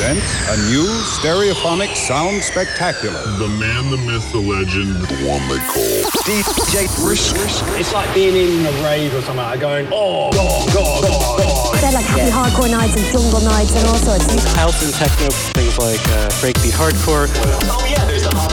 [0.00, 3.20] presents a new stereophonic sound spectacular.
[3.36, 7.36] The man, the myth, the legend, the one they call DJ Brisk.
[7.78, 11.80] It's like being in a rave or something, like going, oh, God, God, God, God.
[11.80, 14.24] They're like happy hardcore nights and jungle nights and all sorts.
[14.56, 17.28] House and techno, things like uh, breakbeat hardcore.
[17.68, 18.52] Oh, yeah, there's the hot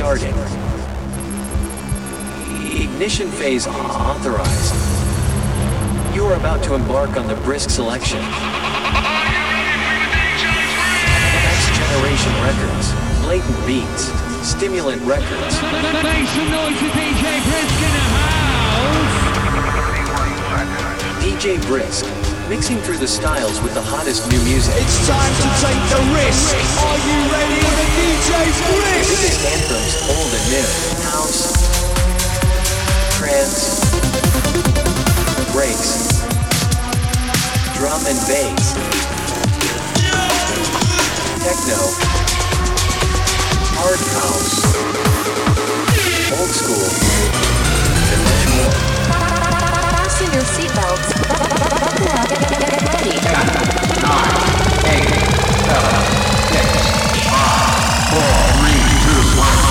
[0.00, 0.32] Starting.
[2.72, 4.74] Ignition phase authorized.
[6.14, 8.18] You are about to embark on the brisk selection.
[11.44, 15.60] Next generation records, blatant beats, stimulant records.
[16.00, 19.20] Make some noise DJ Brisk in the house.
[21.22, 22.06] DJ Brisk,
[22.50, 24.74] mixing through the styles with the hottest new music.
[24.74, 26.50] It's time to take the risk.
[26.82, 28.30] Are you ready for the DJ
[28.74, 29.06] Brisk?
[29.06, 30.66] Biggest anthems, old and new.
[31.14, 31.54] House,
[33.14, 33.86] trance,
[35.54, 36.26] breaks,
[37.78, 38.74] drum and bass,
[41.46, 41.78] techno,
[43.78, 44.58] hard house,
[46.34, 46.90] old school,
[48.10, 48.99] and much more.
[50.20, 51.08] Fasten your seatbelts.
[51.28, 52.28] Buckle up.
[52.28, 53.16] Get ready.
[58.62, 59.69] Make some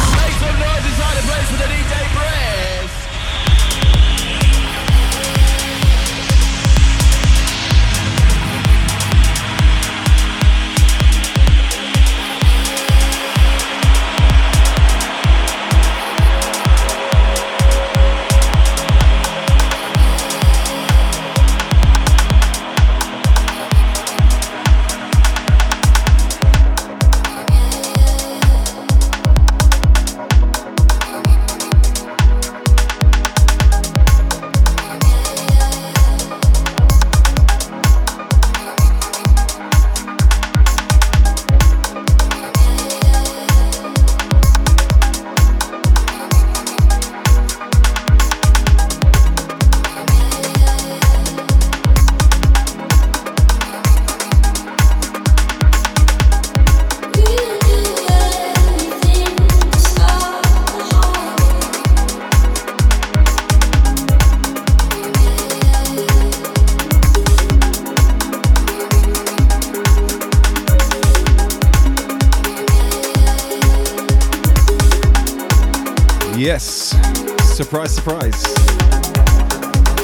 [78.00, 78.42] Surprise.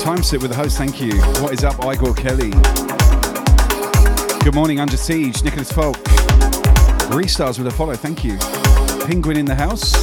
[0.04, 1.18] Time sit with the host, thank you.
[1.42, 2.50] What is up, Igor Kelly?
[4.44, 5.96] Good morning, Under Siege, Nicholas Falk.
[7.16, 8.38] Restars with a follow, thank you.
[9.06, 9.94] Penguin in the house,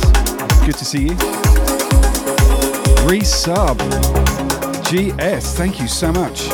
[0.64, 1.14] good to see you.
[3.04, 3.76] Resub.
[4.84, 6.48] GS, thank you so much.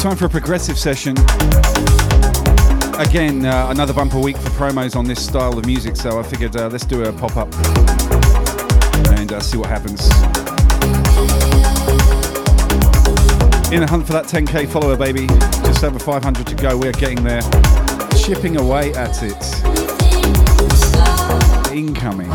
[0.00, 1.16] Time for a progressive session.
[3.00, 6.54] Again, uh, another bumper week for promos on this style of music, so I figured
[6.54, 7.52] uh, let's do a pop up
[9.32, 10.08] and uh, see what happens.
[13.72, 15.26] In the hunt for that 10k follower, baby.
[15.66, 16.76] Just over 500 to go.
[16.76, 17.42] We're getting there.
[18.18, 19.36] Chipping away at it.
[21.72, 22.28] Incoming.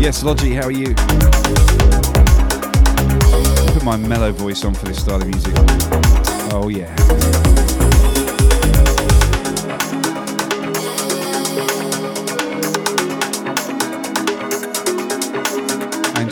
[0.00, 0.94] Yes, Logie, how are you?
[3.72, 5.54] Put my mellow voice on for this style of music.
[6.52, 6.94] Oh, yeah.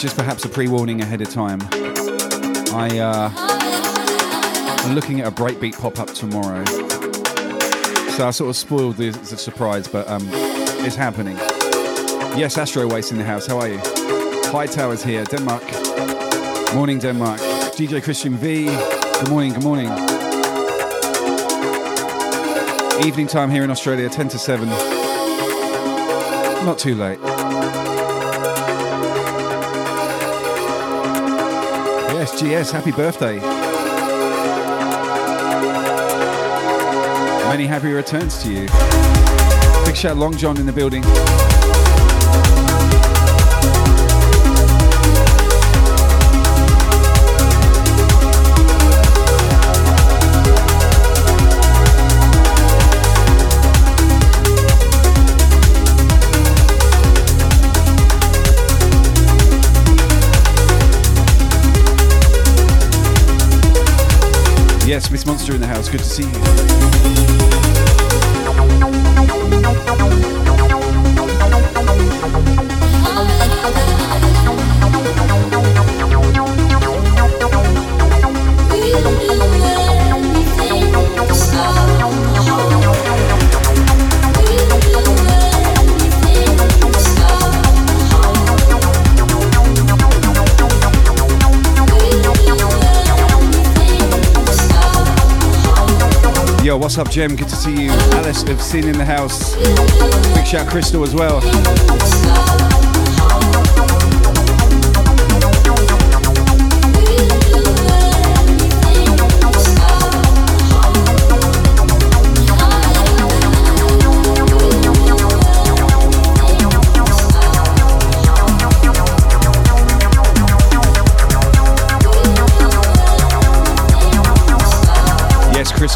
[0.04, 1.60] Just perhaps a pre warning ahead of time.
[1.72, 3.30] I, uh,
[4.84, 6.62] I'm looking at a breakbeat pop up tomorrow.
[8.10, 10.28] So I sort of spoiled the, the surprise, but um,
[10.84, 11.38] it's happening.
[12.36, 13.46] Yes, Astro Waste in the house.
[13.46, 13.78] How are you?
[14.52, 15.62] High Towers here, Denmark.
[16.74, 17.40] Morning, Denmark.
[17.70, 18.66] DJ Christian V.
[18.66, 19.86] Good morning, good morning.
[23.06, 24.68] Evening time here in Australia, 10 to 7.
[26.66, 27.33] Not too late.
[32.34, 33.38] GS, happy birthday.
[37.48, 38.66] Many happy returns to you.
[39.86, 41.04] Big shout Long John in the building.
[65.84, 65.90] House.
[65.90, 66.83] Good to see you.
[96.96, 97.34] What's up, Jem?
[97.34, 97.90] Good to see you.
[97.90, 99.56] Alice of Sin in the house.
[100.36, 101.40] Big shout, Crystal, as well.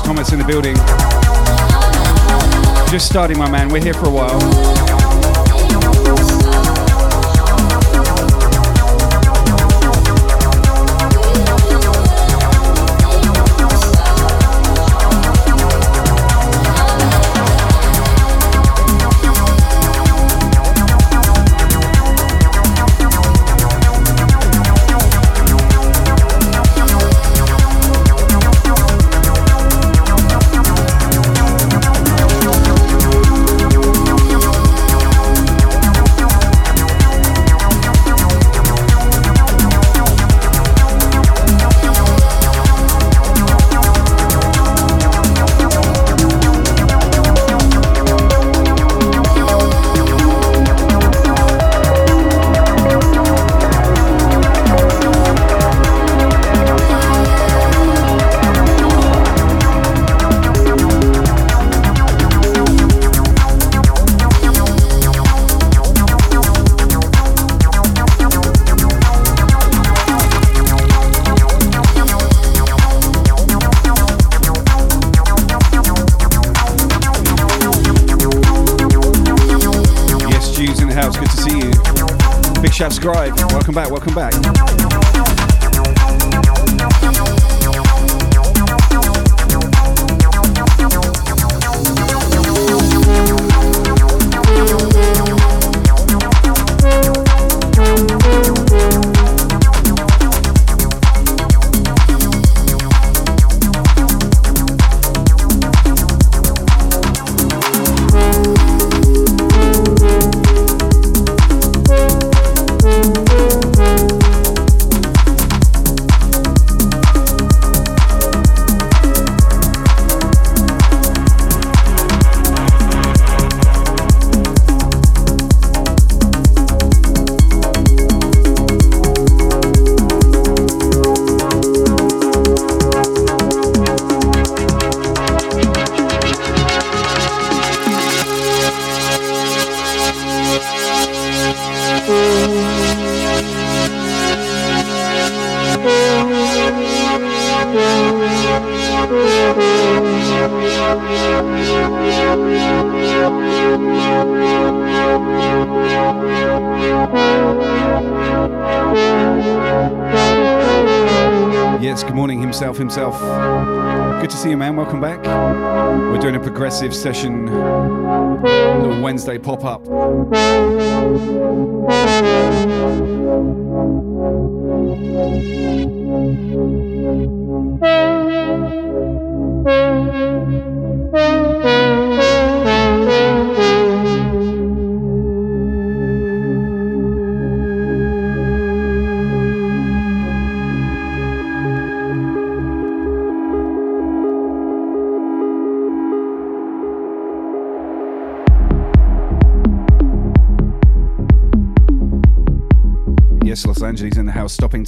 [0.09, 0.75] Thomas in the building.
[2.91, 3.69] Just starting, my man.
[3.69, 4.98] We're here for a while.
[84.09, 84.38] Welcome back.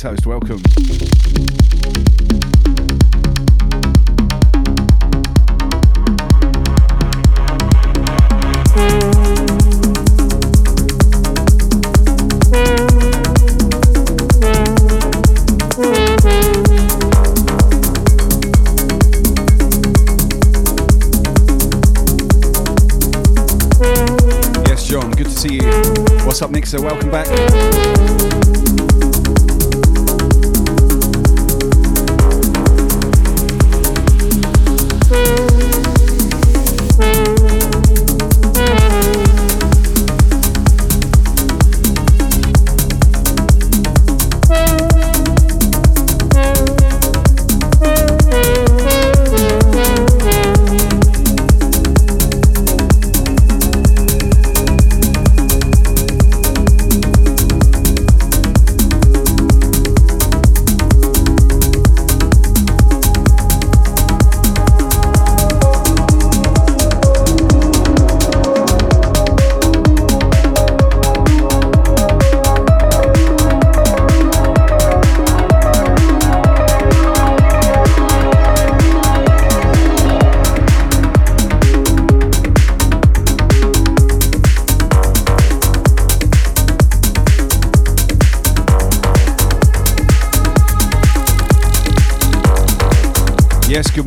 [0.01, 0.27] Toast.
[0.27, 0.40] Welcome.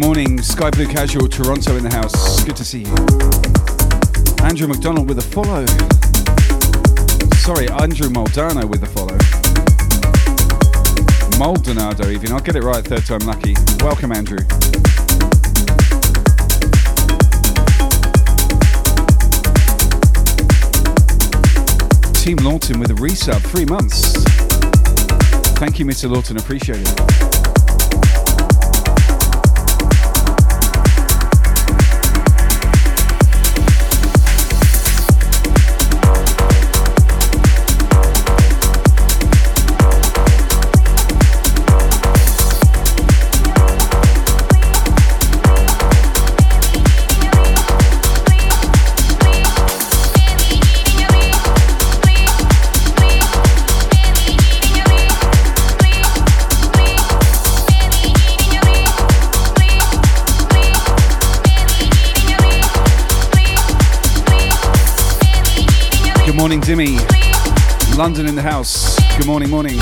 [0.04, 0.42] Morning.
[0.42, 2.44] Sky Blue Casual, Toronto in the house.
[2.44, 2.94] Good to see you.
[4.46, 5.66] Andrew McDonald with a follow.
[7.38, 9.18] Sorry, Andrew Maldonado with a follow.
[11.40, 12.34] Maldonado, even.
[12.34, 13.56] I'll get it right third time lucky.
[13.80, 14.40] Welcome, Andrew.
[22.14, 24.22] Team Lawton with a resub, three months.
[25.60, 26.10] Thank you, Mr.
[26.10, 26.38] Lawton.
[26.38, 27.33] Appreciate it.
[66.54, 67.98] Morning, Dimmy.
[67.98, 69.00] London in the house.
[69.18, 69.80] Good morning, morning.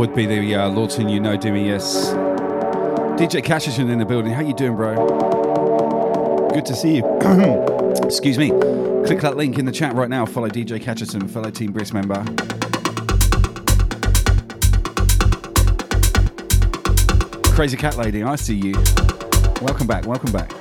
[0.00, 2.08] Would be the uh, Lawton you know, Dimmy, yes.
[3.20, 4.32] DJ Casherton in the building.
[4.32, 6.48] How you doing, bro?
[6.54, 7.04] Good to see you.
[8.02, 8.48] Excuse me.
[8.48, 10.24] Click that link in the chat right now.
[10.24, 12.24] Follow DJ Catcherton, fellow Team Brisk member.
[17.54, 18.72] Crazy Cat Lady, I see you.
[19.60, 20.59] Welcome back, welcome back.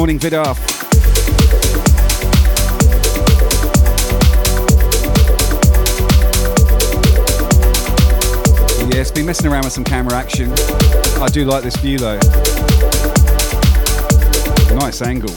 [0.00, 0.56] Morning Vidar.
[8.88, 10.52] Yes, been messing around with some camera action.
[11.20, 12.18] I do like this view though.
[14.74, 15.34] Nice angle.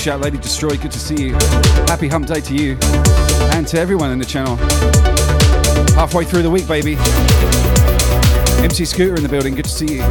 [0.07, 0.77] shout, Lady Destroy.
[0.77, 1.33] Good to see you.
[1.89, 2.79] Happy hump day to you
[3.55, 4.55] and to everyone in the channel.
[5.97, 6.95] Halfway through the week, baby.
[8.63, 9.57] MC Scooter in the building.
[9.57, 10.03] Good to see you.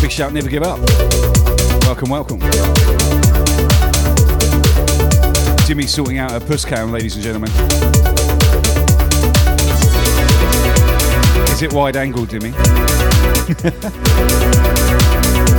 [0.00, 0.78] Big shout, never give up.
[1.84, 2.40] Welcome, welcome.
[5.66, 7.50] Jimmy sorting out a puss cam, ladies and gentlemen.
[11.50, 12.54] Is it wide angle, Jimmy?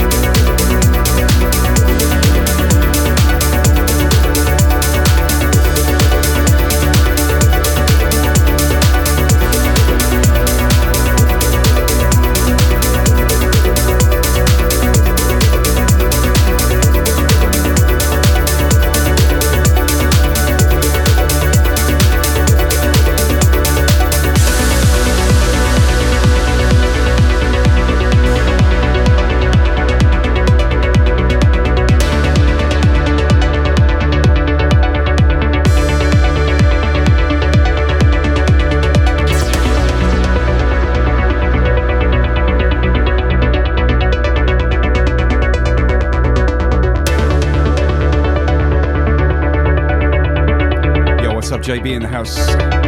[51.62, 52.81] JB in the house.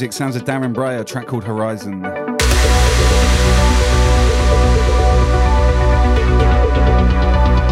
[0.00, 0.14] Music.
[0.14, 2.00] Sounds of Darren Breyer, track called Horizon.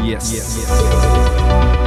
[0.05, 0.31] Yes.
[0.35, 0.59] yes.
[0.59, 1.78] yes.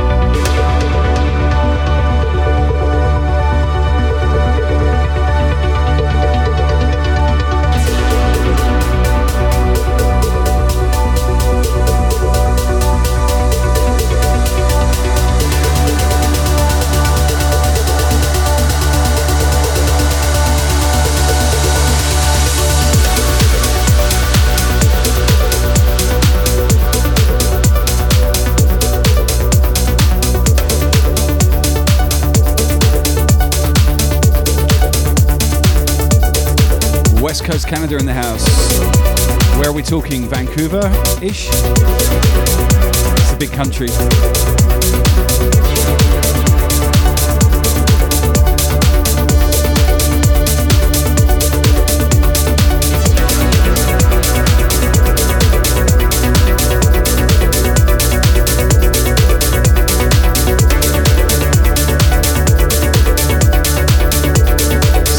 [37.51, 38.47] Coast Canada in the house.
[39.57, 40.25] Where are we talking?
[40.25, 40.87] Vancouver
[41.21, 41.49] ish?
[41.49, 43.89] It's a big country.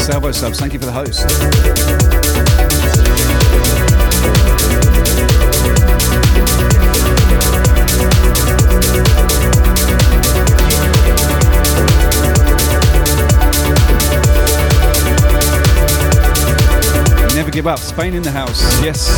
[0.03, 2.02] Salvo subs, thank you for the host.
[17.53, 17.77] Give up.
[17.77, 18.61] Spain in the house.
[18.83, 19.13] Yes.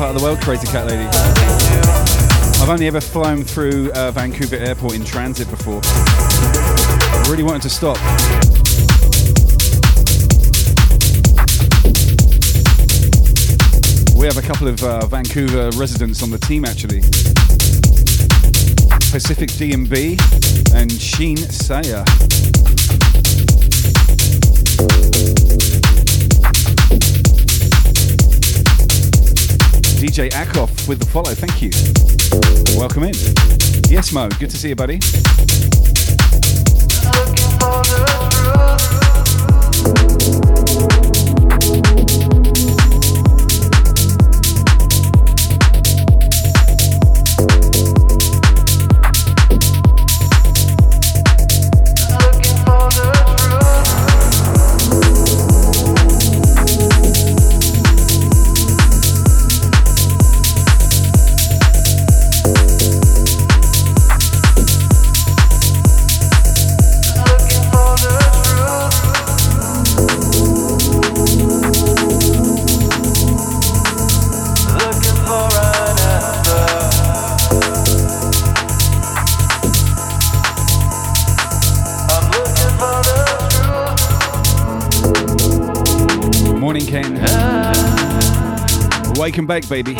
[0.00, 1.04] Part of the world, Crazy Cat Lady.
[2.62, 5.82] I've only ever flown through uh, Vancouver Airport in transit before.
[5.84, 7.98] I really wanted to stop.
[14.16, 17.02] We have a couple of uh, Vancouver residents on the team actually.
[19.12, 22.04] Pacific DMB and Sheen Sayer.
[30.20, 31.32] DJ Akoff with the follow.
[31.34, 31.70] Thank you.
[32.78, 33.14] Welcome in.
[33.88, 34.28] Yes, Mo.
[34.38, 35.00] Good to see you, buddy.
[89.38, 89.94] And bake, baby.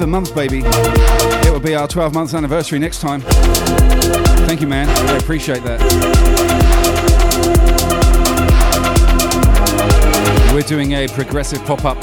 [0.00, 0.62] 11 months, baby.
[0.64, 3.20] It will be our 12 months anniversary next time.
[4.46, 4.88] Thank you, man.
[4.88, 5.78] I appreciate that.
[10.54, 12.02] We're doing a progressive pop up.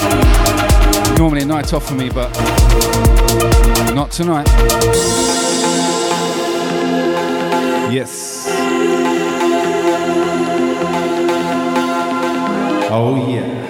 [1.17, 2.29] Normally a night off for me, but
[3.95, 4.47] not tonight.
[7.91, 8.45] Yes.
[12.91, 13.66] Oh, yeah.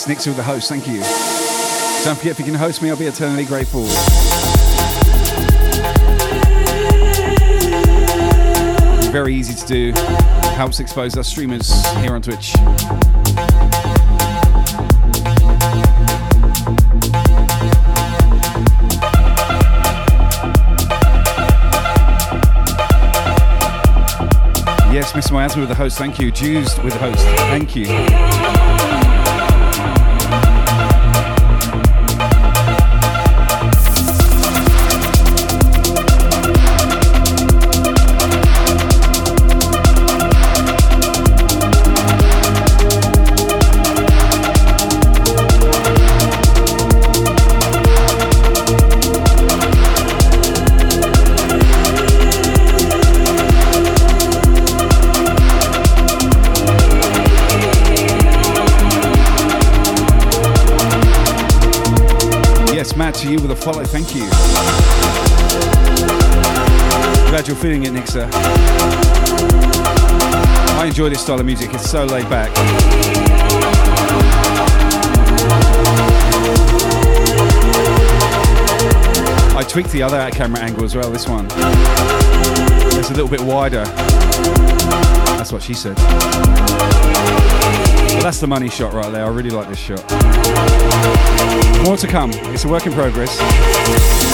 [0.00, 0.70] Thanks Nick Seal, the host.
[0.70, 1.00] Thank you.
[2.04, 3.84] Don't forget, if you can host me, I'll be eternally grateful.
[9.12, 9.92] Very easy to do.
[10.56, 12.54] Helps expose us streamers here on Twitch.
[24.90, 25.32] Yes, Mr.
[25.32, 26.30] Miasma with the host, thank you.
[26.30, 28.69] Jews with the host, thank you.
[63.20, 63.84] To you with a follow.
[63.84, 64.22] Thank you.
[67.28, 68.26] Glad you're feeling it, Nixa.
[70.78, 71.74] I enjoy this style of music.
[71.74, 72.50] It's so laid back.
[79.54, 81.46] I tweaked the other camera angle as well, this one.
[81.50, 83.84] It's a little bit wider.
[85.36, 85.98] That's what she said.
[88.22, 89.24] That's the money shot right there.
[89.24, 90.08] I really like this shot.
[91.84, 92.30] More to come.
[92.54, 94.29] It's a work in progress.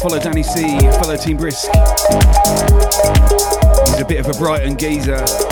[0.00, 0.62] Follow Danny C.
[0.92, 1.66] Follow Team Brisk.
[3.86, 5.49] He's a bit of a Brighton geezer.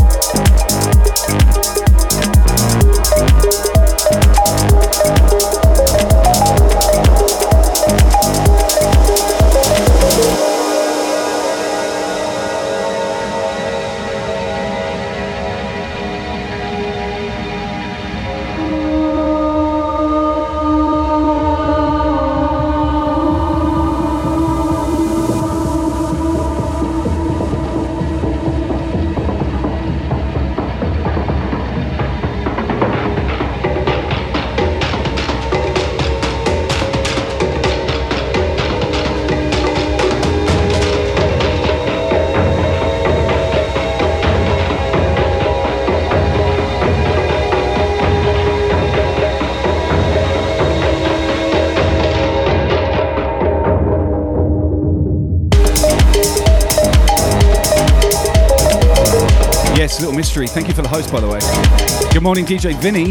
[62.29, 63.11] Morning, DJ Vinny.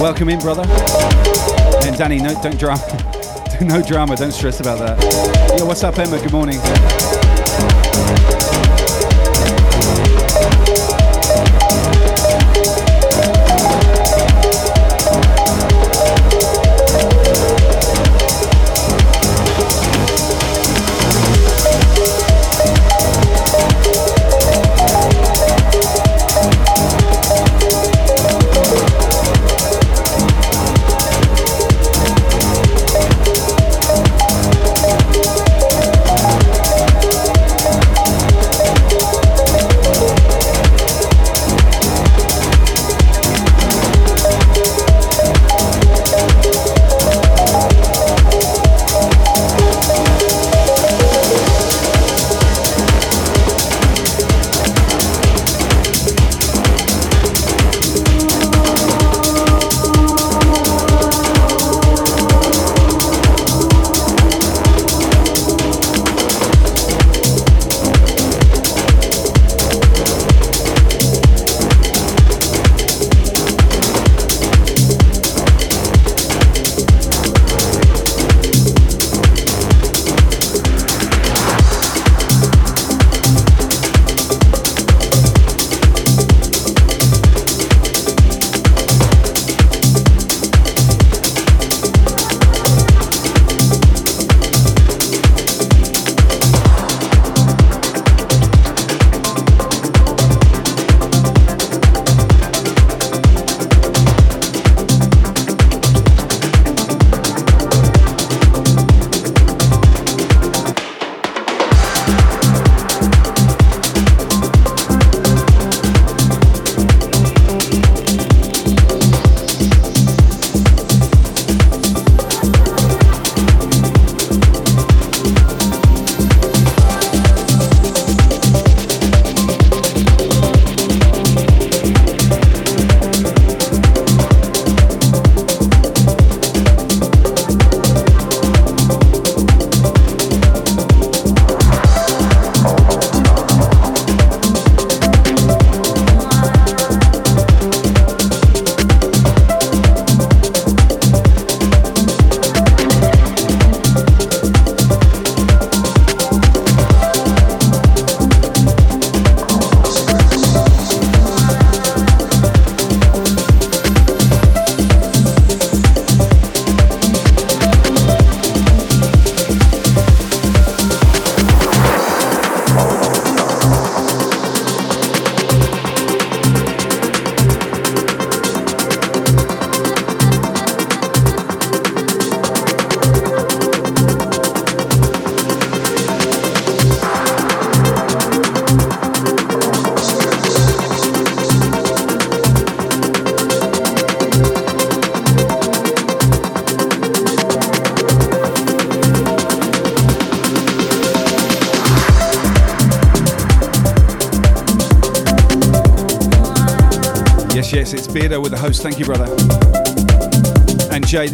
[0.00, 0.62] Welcome in, brother.
[1.84, 2.80] And Danny, no, don't drama.
[3.60, 4.14] no drama.
[4.14, 5.58] Don't stress about that.
[5.58, 6.16] Yo, what's up, Emma?
[6.22, 6.60] Good morning.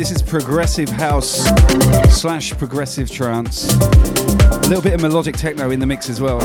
[0.05, 1.47] This is progressive house
[2.11, 3.73] slash progressive trance.
[3.75, 6.43] A little bit of melodic techno in the mix as well.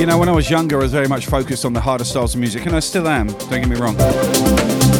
[0.00, 2.34] You know, when I was younger, I was very much focused on the harder styles
[2.34, 4.93] of music, and I still am, don't get me wrong.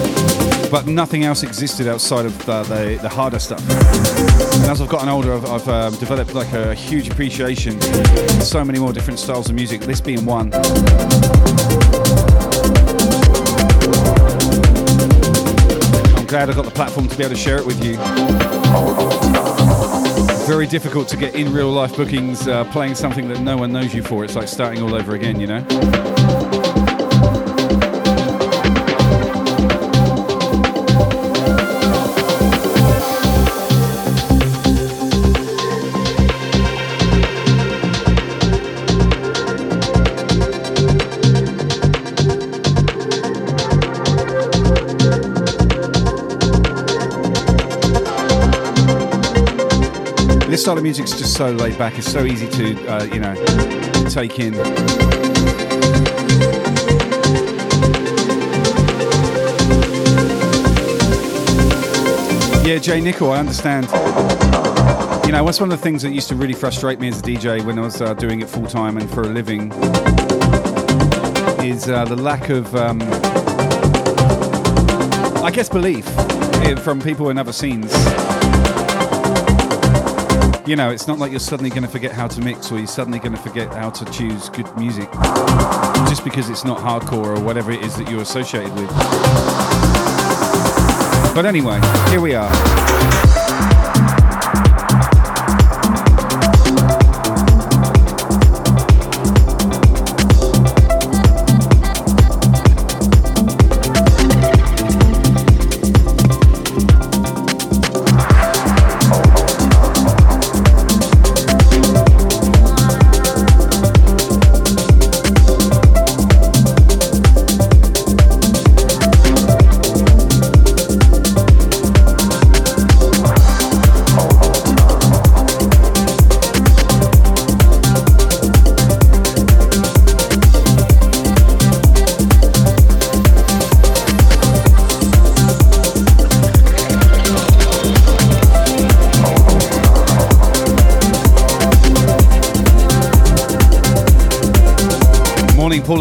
[0.74, 3.60] But nothing else existed outside of uh, the, the harder stuff.
[3.60, 8.64] And as I've gotten older, I've, I've um, developed like a huge appreciation for so
[8.64, 10.52] many more different styles of music, this being one.
[10.52, 10.60] I'm
[16.26, 17.96] glad I got the platform to be able to share it with you
[20.48, 23.94] very difficult to get in real life bookings uh, playing something that no one knows
[23.94, 24.24] you for.
[24.24, 26.13] It's like starting all over again, you know?
[50.84, 51.96] Music's just so laid back.
[51.96, 53.34] It's so easy to, uh, you know,
[54.10, 54.52] take in.
[62.62, 63.86] Yeah, Jay Nickel, I understand.
[65.24, 67.22] You know, what's one of the things that used to really frustrate me as a
[67.22, 69.72] DJ when I was uh, doing it full time and for a living
[71.64, 73.00] is uh, the lack of, um,
[75.42, 76.04] I guess, belief
[76.84, 77.90] from people in other scenes.
[80.66, 82.86] You know, it's not like you're suddenly going to forget how to mix or you're
[82.86, 85.12] suddenly going to forget how to choose good music
[86.08, 88.88] just because it's not hardcore or whatever it is that you're associated with.
[91.34, 92.50] But anyway, here we are.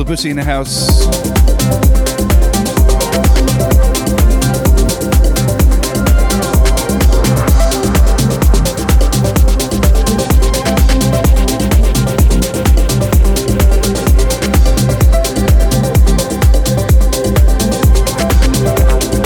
[0.04, 1.08] Paula Bussy in the house.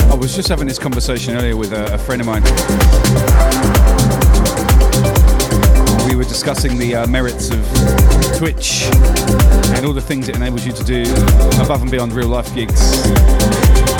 [0.09, 3.36] I was just having this conversation earlier with a, a friend of mine.
[6.47, 7.59] Discussing the uh, merits of
[8.37, 8.83] Twitch
[9.75, 11.01] and all the things it enables you to do
[11.61, 13.96] above and beyond real life gigs.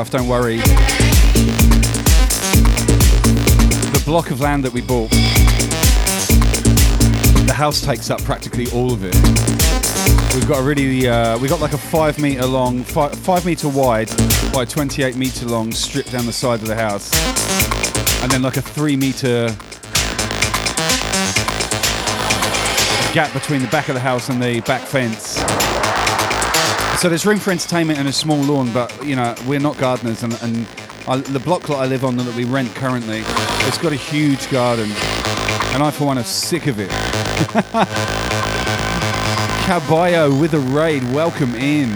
[0.00, 0.56] Vidaf, don't worry.
[3.92, 5.10] The block of land that we bought,
[7.46, 9.14] the house takes up practically all of it.
[10.34, 13.68] We've got a really, uh, we got like a five meter long, five, five meter
[13.68, 14.10] wide
[14.52, 17.12] by 28 meter long strip down the side of the house,
[18.22, 19.48] and then like a three meter
[23.12, 25.59] gap between the back of the house and the back fence.
[27.00, 30.22] So there's room for entertainment and a small lawn, but you know we're not gardeners,
[30.22, 30.66] and, and
[31.08, 33.22] I, the block that I live on that we rent currently,
[33.66, 34.90] it's got a huge garden,
[35.72, 36.90] and I for one are sick of it.
[39.64, 41.88] Caballo with a raid, welcome in.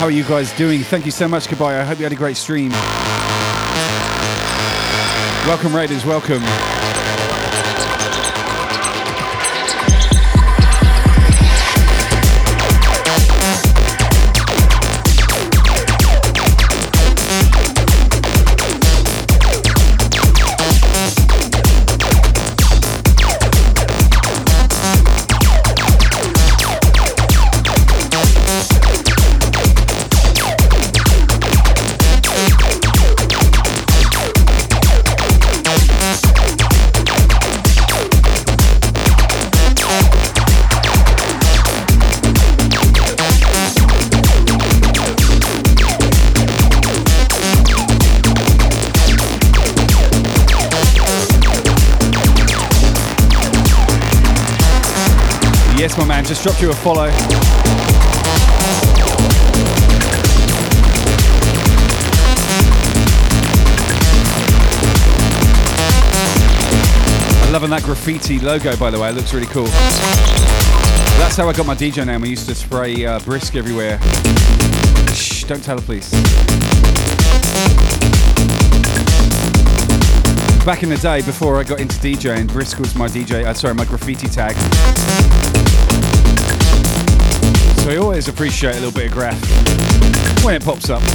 [0.00, 0.80] How are you guys doing?
[0.80, 1.80] Thank you so much, Caballo.
[1.80, 2.72] I hope you had a great stream.
[5.46, 6.42] Welcome, Raiders, welcome.
[56.42, 57.04] Dropped you a follow.
[67.42, 69.10] I'm loving that graffiti logo, by the way.
[69.10, 69.66] It looks really cool.
[69.66, 72.24] That's how I got my DJ name.
[72.24, 74.00] I used to spray uh, brisk everywhere.
[75.14, 76.10] Shh, don't tell her, please.
[80.64, 83.44] Back in the day, before I got into DJing, brisk was my DJ.
[83.44, 84.56] Uh, sorry, my graffiti tag.
[87.82, 91.02] So I always appreciate a little bit of graph when it pops up.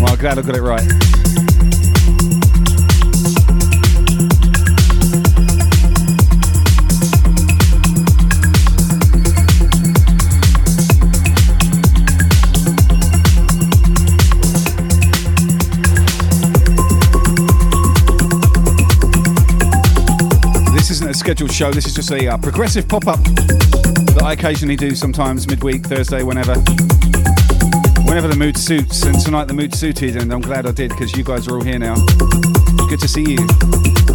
[0.00, 1.09] well, glad I got it right.
[21.52, 21.72] Show.
[21.72, 26.54] This is just a uh, progressive pop-up that I occasionally do, sometimes midweek, Thursday, whenever,
[28.04, 29.04] whenever the mood suits.
[29.04, 31.62] And tonight the mood suited, and I'm glad I did because you guys are all
[31.62, 31.96] here now.
[32.88, 34.09] Good to see you.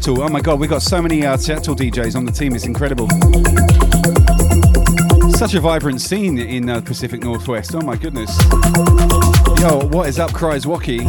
[0.00, 0.22] Seattle.
[0.22, 2.54] Oh my god, we've got so many uh, Seattle DJs on the team.
[2.54, 3.06] It's incredible.
[5.30, 7.74] Such a vibrant scene in uh, Pacific Northwest.
[7.74, 8.30] Oh my goodness.
[9.60, 11.00] Yo, what is up, Cries Wocky?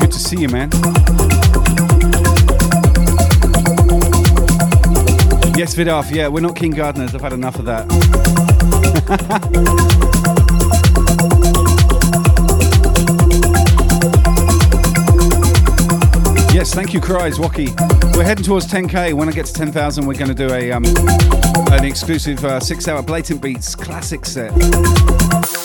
[0.00, 0.70] Good to see you, man.
[5.56, 6.12] Yes, Vidaf.
[6.12, 7.14] Yeah, we're not King Gardeners.
[7.14, 7.86] I've had enough of that.
[16.58, 17.68] Yes, thank you, Cries Wocky.
[18.16, 19.14] We're heading towards 10k.
[19.14, 20.84] When I get to 10,000, we're going to do a um,
[21.70, 24.50] an exclusive uh, six-hour Blatant Beats classic set,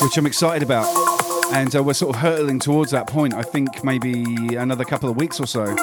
[0.04, 0.86] which I'm excited about.
[1.52, 3.34] And uh, we're sort of hurtling towards that point.
[3.34, 5.76] I think maybe another couple of weeks or so.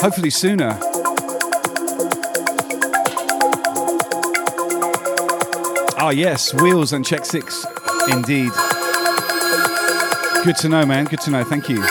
[0.00, 0.76] Hopefully sooner.
[5.96, 7.64] Ah, yes, Wheels and Check Six,
[8.10, 8.50] indeed.
[10.44, 11.04] Good to know, man.
[11.04, 11.44] Good to know.
[11.44, 11.84] Thank you.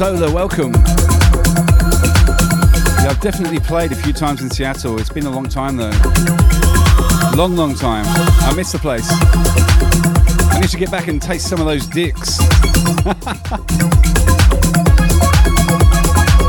[0.00, 0.72] Solar, welcome.
[0.72, 0.80] Yeah,
[3.10, 4.98] I've definitely played a few times in Seattle.
[4.98, 5.90] It's been a long time though.
[7.36, 8.06] Long, long time.
[8.08, 9.06] I miss the place.
[9.10, 12.40] I need to get back and taste some of those dicks.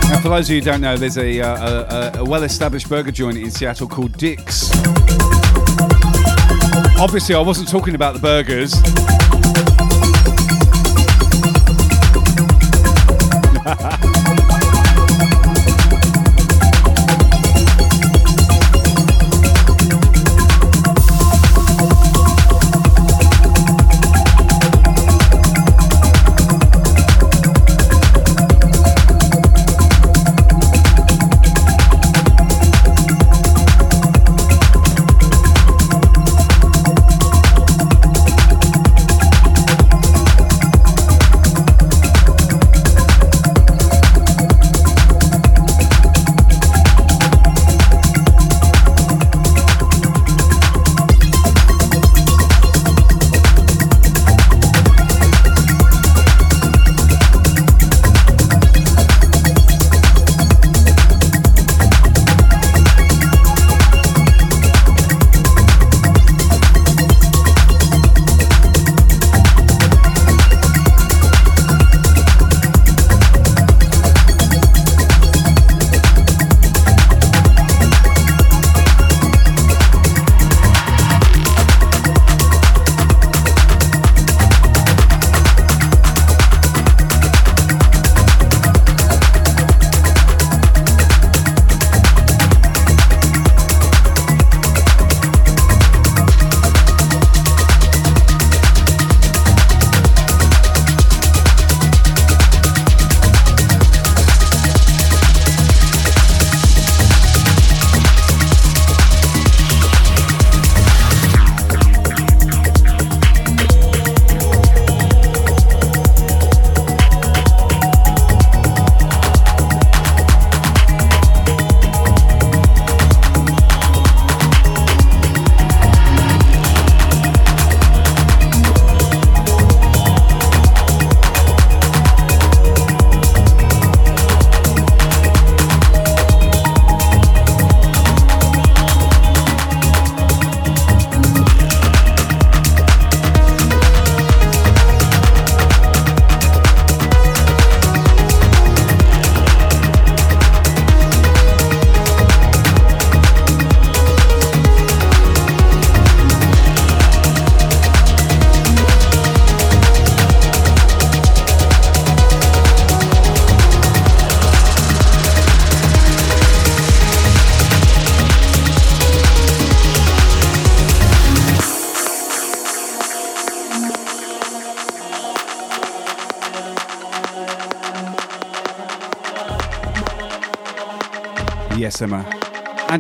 [0.10, 2.88] and for those of you who don't know, there's a, uh, a, a well established
[2.88, 4.72] burger joint in Seattle called Dick's.
[6.98, 8.76] Obviously, I wasn't talking about the burgers.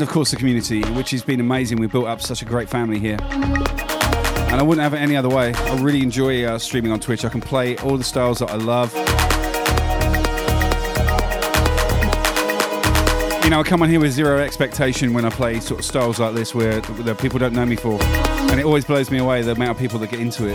[0.01, 1.77] And of course, the community, which has been amazing.
[1.77, 3.17] We've built up such a great family here.
[3.21, 5.53] And I wouldn't have it any other way.
[5.53, 7.23] I really enjoy uh, streaming on Twitch.
[7.23, 8.91] I can play all the styles that I love.
[13.43, 16.17] You know, I come on here with zero expectation when I play sort of styles
[16.17, 18.01] like this where the people don't know me for.
[18.01, 20.53] And it always blows me away the amount of people that get into it.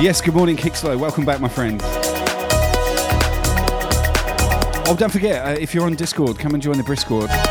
[0.00, 0.96] Yes, good morning, Kickslow.
[0.96, 1.80] Welcome back, my friend.
[4.86, 7.47] Oh, don't forget, uh, if you're on Discord, come and join the Briscord.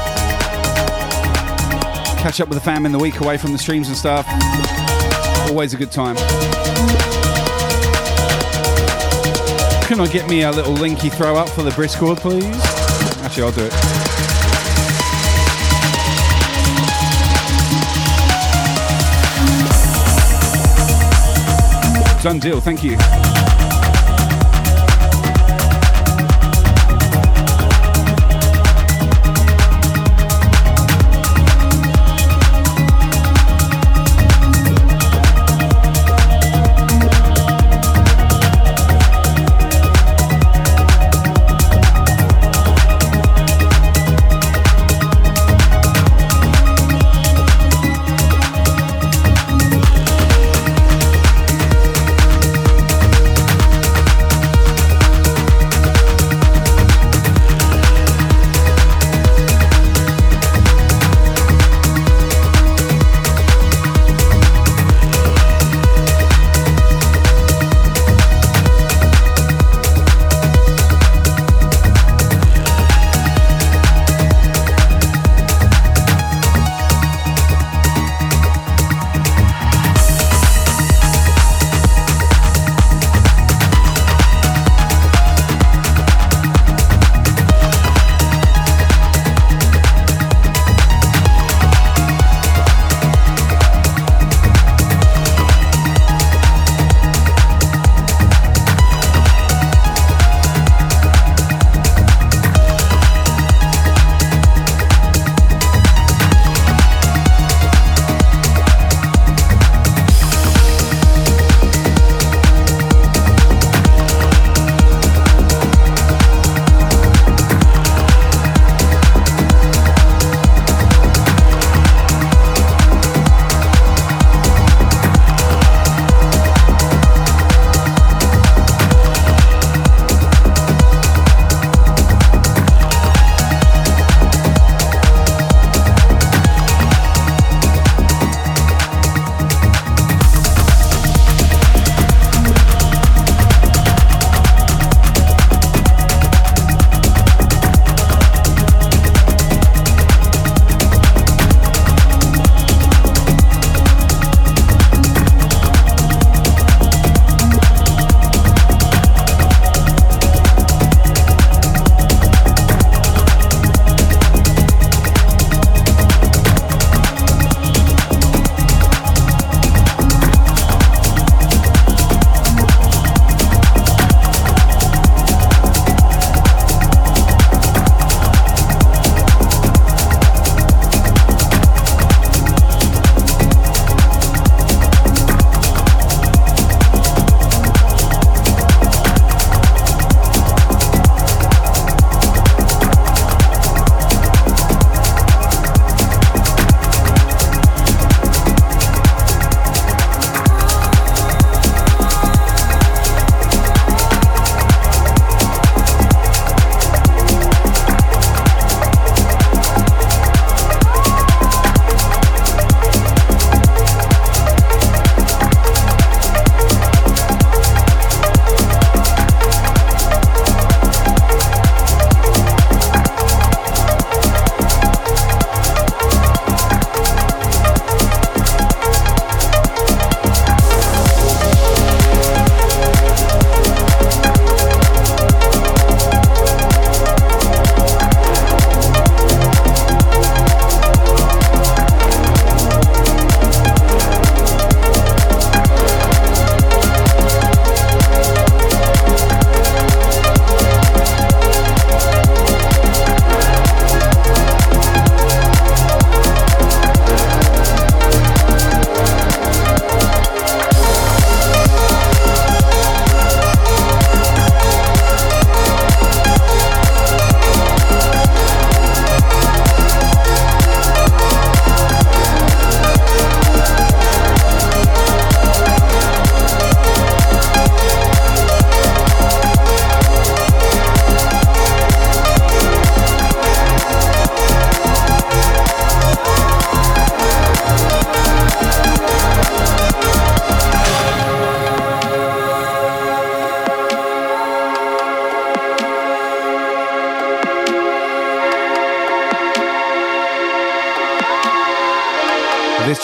[2.28, 4.28] Catch up with the fam in the week away from the streams and stuff.
[5.50, 6.18] Always a good time.
[9.88, 12.44] Can I get me a little linky throw up for the Briscord, please?
[13.24, 13.72] Actually, I'll do it.
[22.22, 23.37] Done deal, thank you.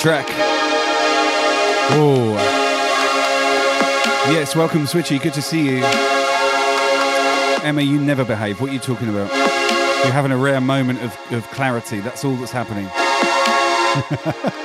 [0.04, 0.26] Track.
[1.92, 2.34] Oh.
[4.30, 5.22] Yes, welcome, Switchy.
[5.22, 5.82] Good to see you.
[7.64, 8.60] Emma, you never behave.
[8.60, 9.32] What are you talking about?
[10.04, 12.02] You're having a rare moment of, of clarity.
[12.02, 12.90] That's all that's happening.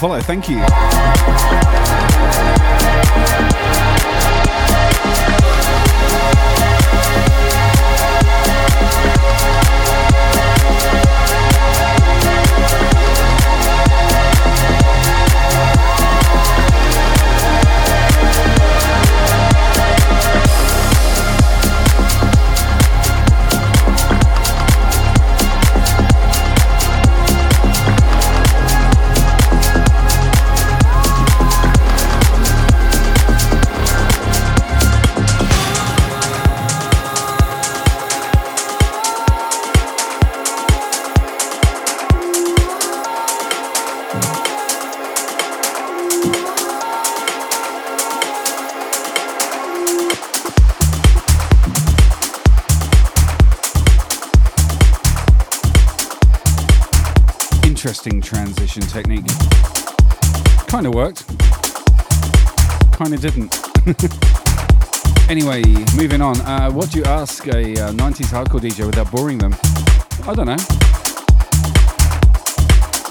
[0.00, 0.20] follow.
[0.22, 0.89] Thank you.
[58.10, 59.26] Interesting transition technique.
[60.66, 61.26] Kind of worked.
[62.92, 63.54] Kind of didn't.
[65.30, 65.62] anyway,
[65.96, 66.40] moving on.
[66.40, 69.54] Uh, what do you ask a uh, 90s hardcore DJ without boring them?
[70.26, 70.56] I don't know.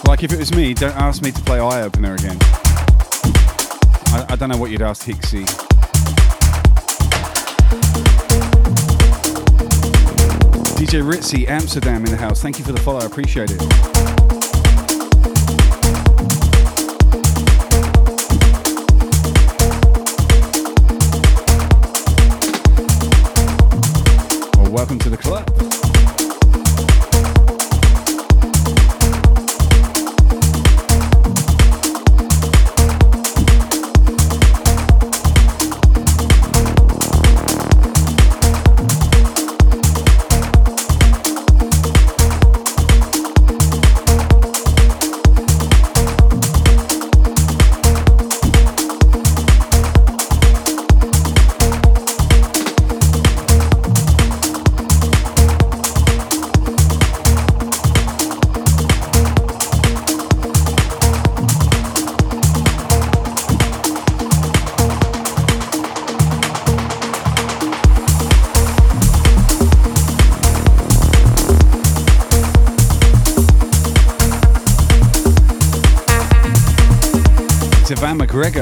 [0.05, 2.37] Like if it was me, don't ask me to play Eye Opener again.
[4.11, 5.45] I, I don't know what you'd ask Hixie.
[10.75, 12.41] DJ Ritzy, Amsterdam in the house.
[12.41, 12.99] Thank you for the follow.
[12.99, 13.98] I appreciate it.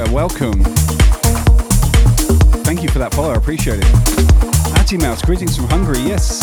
[0.06, 0.62] Welcome.
[2.62, 4.78] Thank you for that follow, I appreciate it.
[4.78, 6.40] Atty Mouse, greetings from Hungary, yes.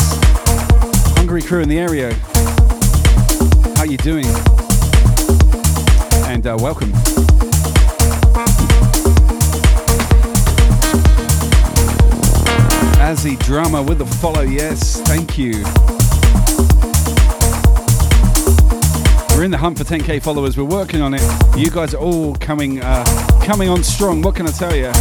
[1.16, 2.12] Hungary crew in the area.
[3.76, 4.26] How you doing?
[6.26, 6.92] And uh, welcome.
[13.00, 15.64] Azzy Drama with the follow, yes, thank you.
[19.36, 20.56] We're in the hunt for 10k followers.
[20.56, 21.22] We're working on it.
[21.56, 23.04] You guys are all coming, uh,
[23.46, 24.22] coming on strong.
[24.22, 24.92] What can I tell you?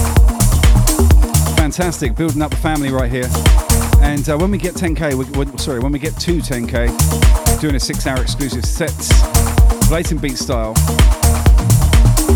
[1.55, 3.27] Fantastic, building up the family right here.
[4.01, 7.73] And uh, when we get 10k, we, we, sorry, when we get to 10k, doing
[7.73, 9.09] a six-hour exclusive sets,
[9.89, 10.75] Blatant Beat style.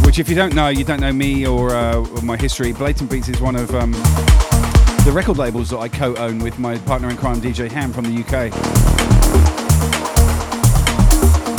[0.04, 2.74] Which, if you don't know, you don't know me or, uh, my history.
[2.74, 7.12] Blatant Beats is one of um, the record labels that I co-own with my partner
[7.12, 8.52] in crime, DJ Ham from the UK.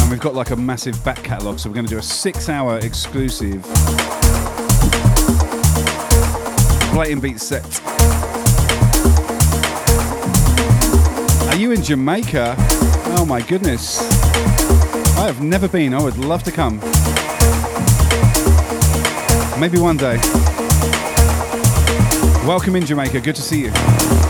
[0.01, 2.81] And we've got like a massive back catalogue, so we're going to do a six-hour
[2.81, 3.65] exclusive
[6.93, 7.64] Blatant Beat set.
[11.49, 12.55] Are you in Jamaica?
[13.16, 14.01] Oh my goodness.
[15.16, 15.95] I have never been.
[15.95, 16.80] I would love to come.
[19.61, 20.16] Maybe one day.
[22.47, 23.20] Welcome in Jamaica.
[23.20, 24.30] Good to see you.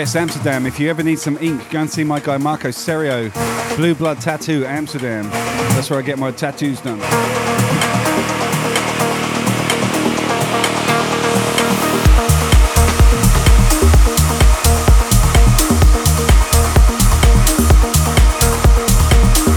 [0.00, 0.64] Yes, Amsterdam.
[0.64, 3.28] If you ever need some ink, go and see my guy Marco Serio,
[3.76, 5.28] Blue Blood Tattoo, Amsterdam.
[5.74, 6.98] That's where I get my tattoos done.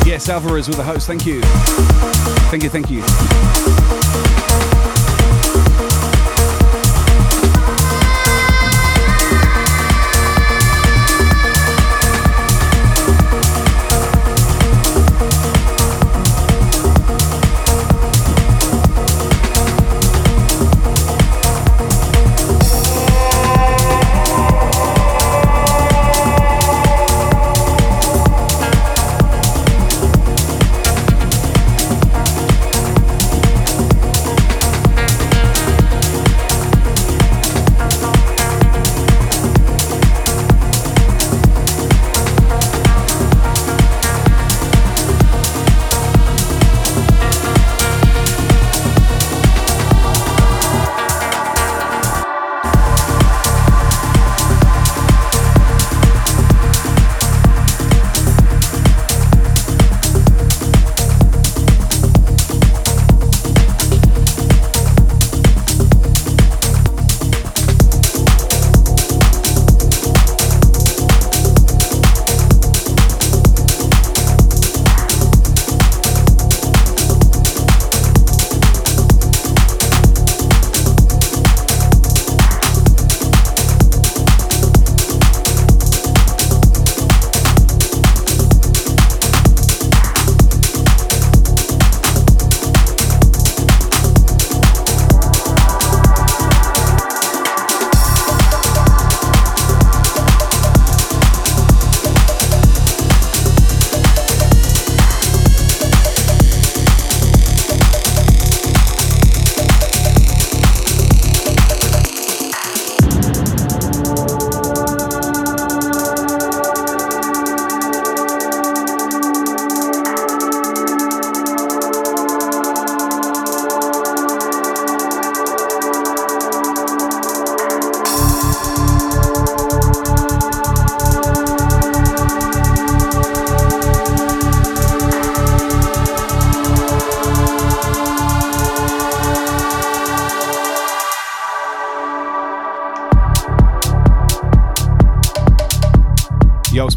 [0.05, 1.07] Yes, Alvarez with the host.
[1.07, 1.39] Thank you.
[2.51, 3.82] Thank you, thank you.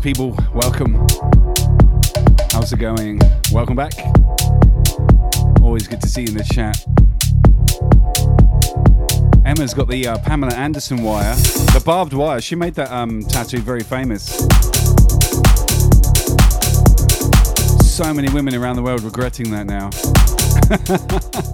[0.07, 0.94] People, welcome.
[2.52, 3.18] How's it going?
[3.50, 3.92] Welcome back.
[5.61, 6.80] Always good to see you in the chat.
[9.44, 12.40] Emma's got the uh, Pamela Anderson wire, the barbed wire.
[12.40, 14.26] She made that um, tattoo very famous.
[17.92, 19.90] So many women around the world regretting that now.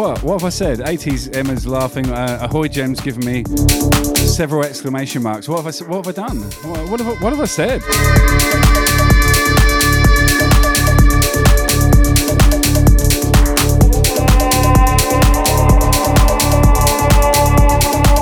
[0.00, 0.22] What?
[0.22, 0.40] What?
[0.40, 0.78] Have I said?
[0.78, 2.08] 80s Emma's laughing.
[2.08, 3.44] Uh, Ahoy Gem's given me
[4.16, 5.46] several exclamation marks.
[5.46, 5.84] What have I?
[5.90, 6.40] What have I done?
[6.88, 7.82] What, have, I, what have I said?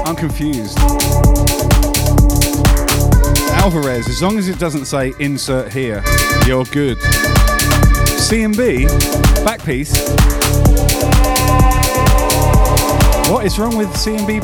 [0.05, 0.77] I'm confused.
[3.53, 6.03] Alvarez, as long as it doesn't say insert here,
[6.45, 7.01] you're good.
[8.19, 8.87] C and B,
[9.45, 9.95] back piece.
[13.29, 14.41] What is wrong with C and B?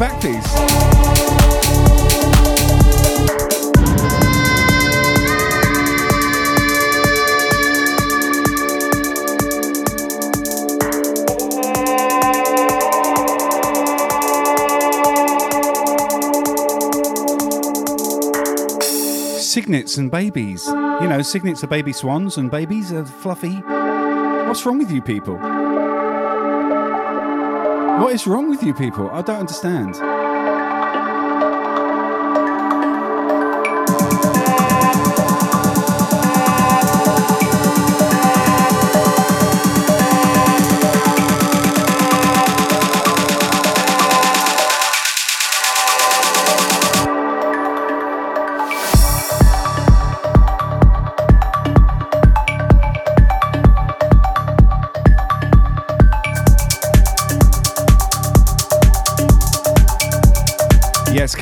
[19.41, 20.67] Cygnets and babies.
[20.67, 23.55] You know, cygnets are baby swans and babies are fluffy.
[23.55, 25.39] What's wrong with you people?
[28.05, 29.09] What is wrong with you people?
[29.13, 30.24] I don't understand.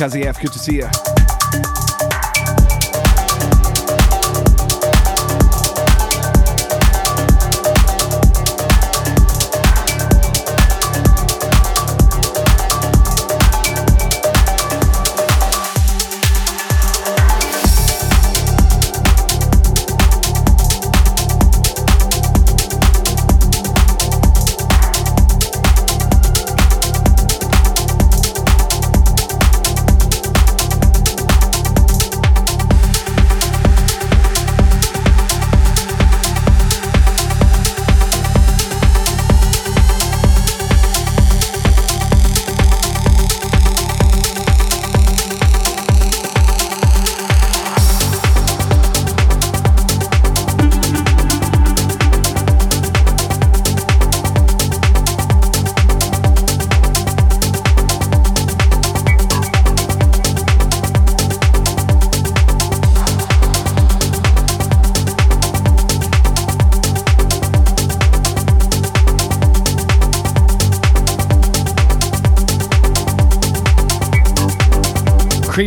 [0.02, 1.11] Kazi F, good to see you.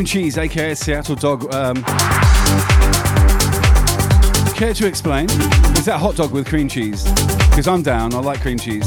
[0.05, 1.53] Cheese, aka Seattle dog.
[1.53, 1.83] Um,
[4.53, 5.29] care to explain?
[5.75, 7.03] Is that hot dog with cream cheese?
[7.49, 8.13] Because I'm down.
[8.13, 8.85] I like cream cheese.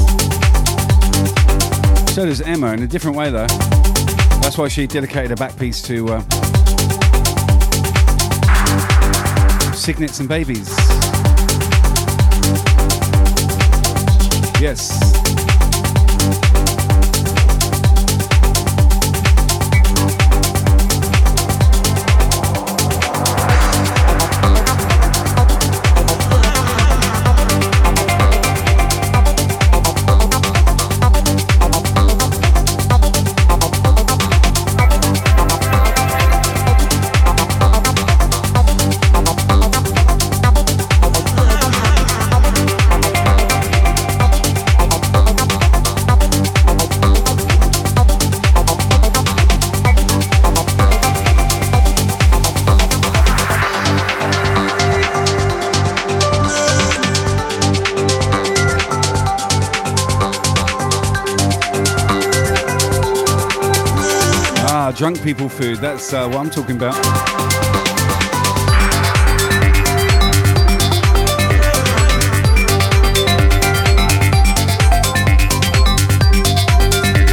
[2.13, 3.47] So does Emma in a different way though.
[4.41, 6.21] That's why she dedicated a back piece to uh,
[9.73, 10.69] Cygnets and Babies.
[14.59, 15.08] Yes.
[64.99, 65.77] Drunk people food.
[65.77, 66.93] That's uh, what I'm talking about.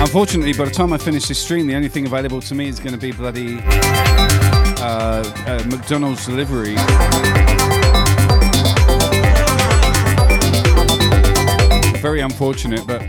[0.00, 2.78] Unfortunately, by the time I finish this stream, the only thing available to me is
[2.78, 3.58] going to be bloody
[4.78, 6.76] uh, uh, McDonald's delivery.
[12.00, 13.02] Very unfortunate, but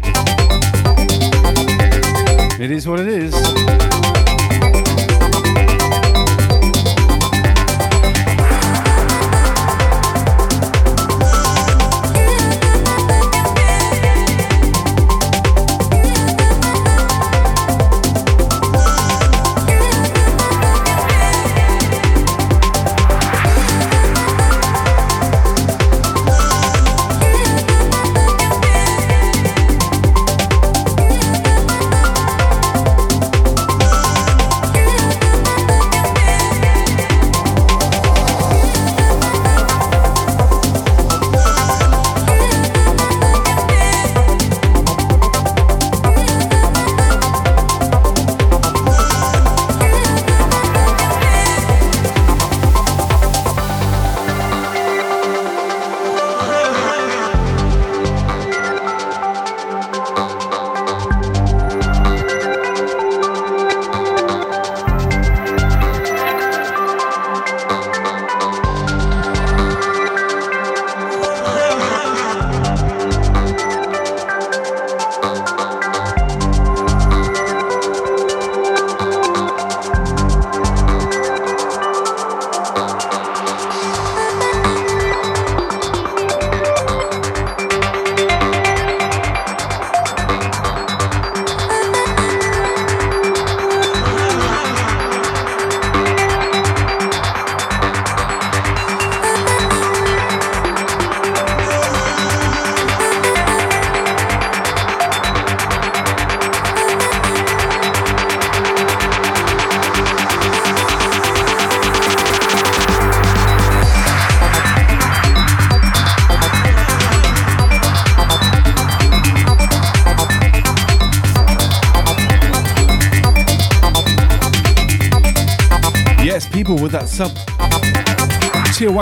[2.59, 3.96] it is what it is.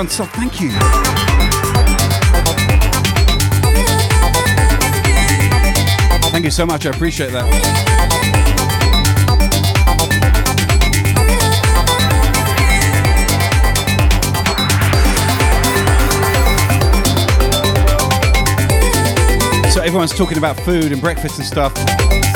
[0.06, 0.70] Tier 1 sub, thank you.
[6.32, 7.46] Thank you so much, I appreciate that.
[19.74, 21.74] So everyone's talking about food and breakfast and stuff.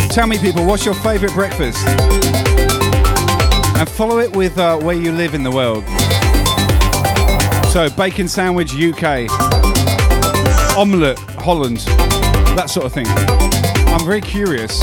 [0.09, 1.85] Tell me, people, what's your favourite breakfast?
[3.77, 5.83] And follow it with uh, where you live in the world.
[7.69, 9.29] So, bacon sandwich, UK.
[10.75, 11.77] Omelette, Holland.
[12.57, 13.05] That sort of thing.
[13.93, 14.81] I'm very curious.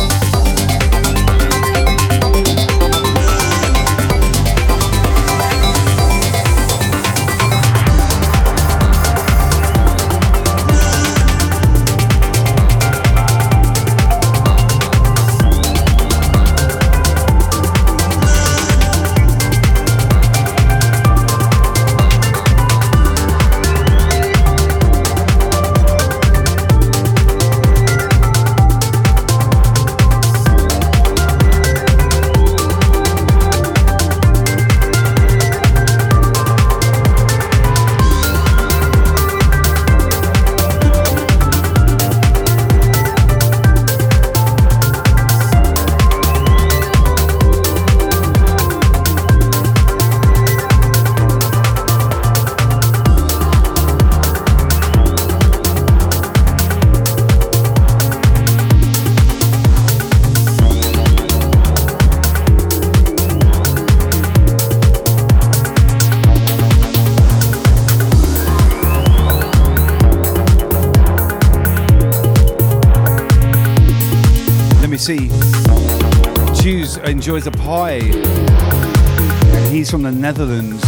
[77.36, 78.00] Enjoys a pie.
[78.00, 80.82] And he's from the Netherlands.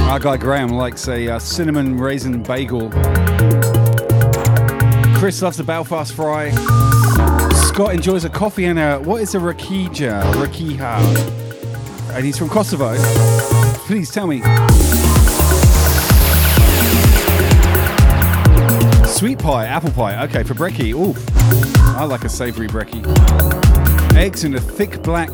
[0.00, 2.90] Our guy Graham likes a uh, cinnamon raisin bagel.
[5.18, 6.50] Chris loves a Belfast fry.
[7.68, 10.30] Scott enjoys a coffee and a what is a rakija?
[10.34, 12.12] Rakiha.
[12.12, 12.94] And he's from Kosovo.
[13.86, 14.42] Please tell me.
[19.06, 20.22] Sweet pie, apple pie.
[20.24, 20.92] Okay, for brekkie.
[20.92, 21.14] Ooh,
[21.98, 23.69] I like a savoury brekkie.
[24.20, 25.30] Eggs in a thick black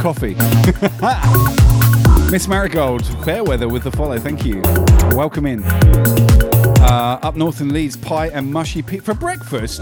[0.00, 0.34] coffee.
[2.32, 4.18] Miss Marigold, fair weather with the follow.
[4.18, 4.60] Thank you.
[5.16, 5.62] Welcome in.
[5.62, 9.80] Uh, up north in Leeds, pie and mushy peat for breakfast.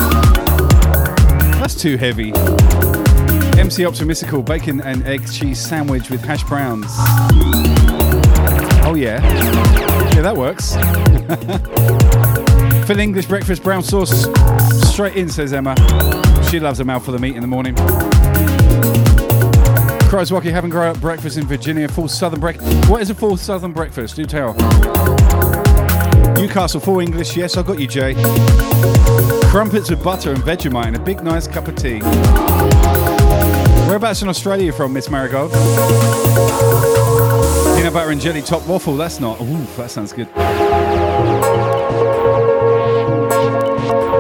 [1.59, 2.33] That's too heavy.
[3.59, 6.85] MC Optimistical, bacon and egg cheese sandwich with hash browns.
[8.85, 9.23] Oh yeah.
[10.15, 10.75] Yeah, that works.
[12.87, 14.27] Full English breakfast, brown sauce.
[14.93, 15.75] Straight in, says Emma.
[16.51, 17.75] She loves a mouthful of meat in the morning.
[20.09, 21.87] Crows Rocky haven't grown up breakfast in Virginia.
[21.89, 22.89] Full southern breakfast.
[22.89, 24.17] What is a full southern breakfast?
[24.17, 24.55] Do tell.
[26.35, 27.37] Newcastle, full English.
[27.37, 28.15] Yes, I got you, Jay.
[29.51, 32.01] Crumpets with butter and Vegemite and a big nice cup of tea.
[33.87, 35.53] Whereabouts in Australia from, Miss Marigold?
[37.77, 38.97] Peanut butter and jelly top waffle.
[38.97, 39.39] That's not.
[39.43, 40.29] Ooh, that sounds good.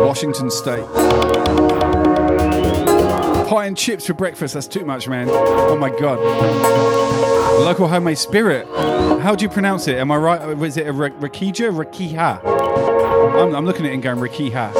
[0.04, 1.87] Washington State.
[3.48, 4.52] Pie and chips for breakfast.
[4.52, 5.28] That's too much, man.
[5.30, 6.18] Oh my god.
[7.60, 8.66] Local homemade spirit.
[9.22, 9.96] How do you pronounce it?
[9.96, 10.40] Am I right?
[10.40, 11.72] Uh, Was it a Rakija?
[11.72, 12.44] Rakiha?
[13.40, 14.72] I'm, I'm looking at it and going Rakiha.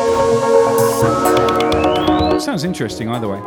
[2.43, 3.39] Sounds interesting either way.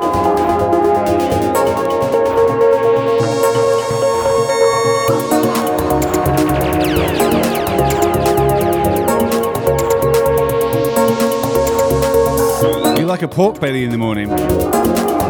[13.00, 14.30] You like a pork belly in the morning?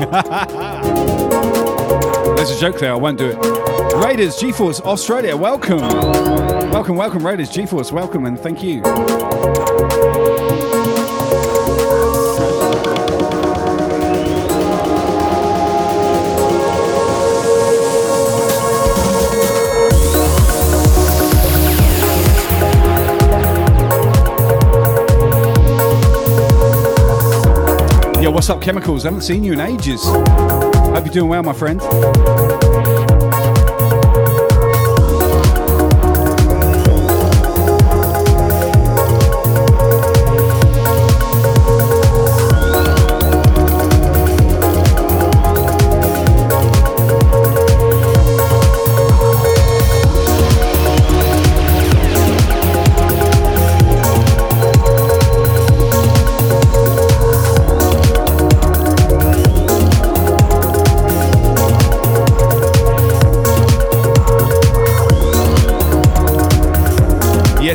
[2.36, 3.36] There's a joke there, I won't do it.
[4.04, 5.78] Raiders, GeForce, Australia, welcome.
[6.72, 8.82] Welcome, welcome, Raiders, GeForce, welcome, and thank you.
[28.42, 29.06] What's up, Chemicals?
[29.06, 30.04] I haven't seen you in ages.
[30.04, 31.80] Hope you're doing well, my friend.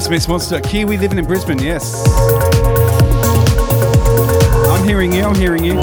[0.07, 0.61] Yes, Miss Monster.
[0.61, 2.01] Kiwi living in Brisbane, yes.
[4.69, 5.81] I'm hearing you, I'm hearing you.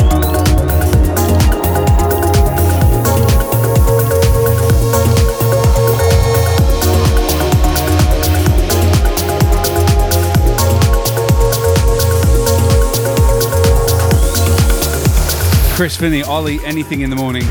[15.76, 17.44] Chris Finney, I'll anything in the morning.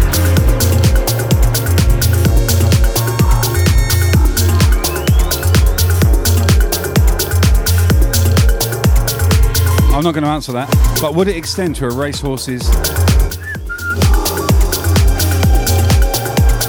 [10.03, 10.99] I'm not going to answer that.
[11.01, 12.67] But would it extend to a racehorse's?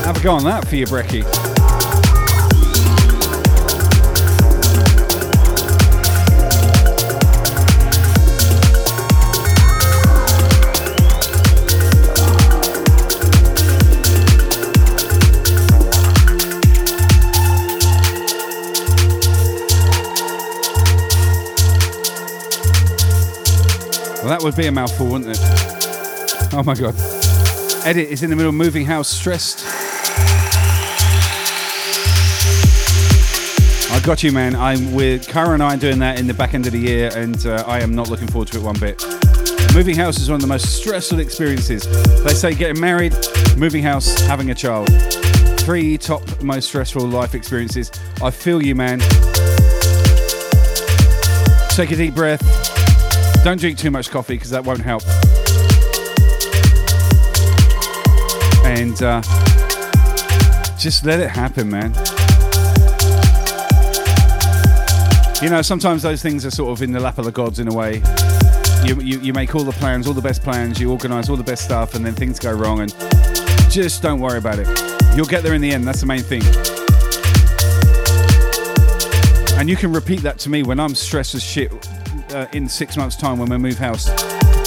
[0.05, 1.42] Have a go on that for your brekkie.
[24.43, 25.39] Would be a mouthful, wouldn't it?
[26.53, 26.93] Oh my god.
[27.85, 29.65] Edit is in the middle of moving house, stressed.
[33.89, 34.53] I got you, man.
[34.55, 37.45] I'm with Cara and I doing that in the back end of the year, and
[37.45, 39.01] uh, I am not looking forward to it one bit.
[39.73, 41.83] Moving house is one of the most stressful experiences.
[42.23, 43.15] They say getting married,
[43.57, 44.89] moving house, having a child.
[45.61, 47.91] Three top most stressful life experiences.
[48.21, 48.99] I feel you, man.
[51.69, 52.52] Take a deep breath.
[53.43, 55.03] Don't drink too much coffee because that won't help.
[58.65, 59.21] And uh,
[60.77, 61.93] just let it happen, man.
[65.43, 67.67] You know, sometimes those things are sort of in the lap of the gods in
[67.67, 68.01] a way.
[68.85, 71.43] You, you, you make all the plans, all the best plans, you organise all the
[71.43, 72.95] best stuff, and then things go wrong, and
[73.69, 74.67] just don't worry about it.
[75.17, 76.43] You'll get there in the end, that's the main thing.
[79.59, 81.73] And you can repeat that to me when I'm stressed as shit
[82.33, 84.09] uh, in six months' time when we move house.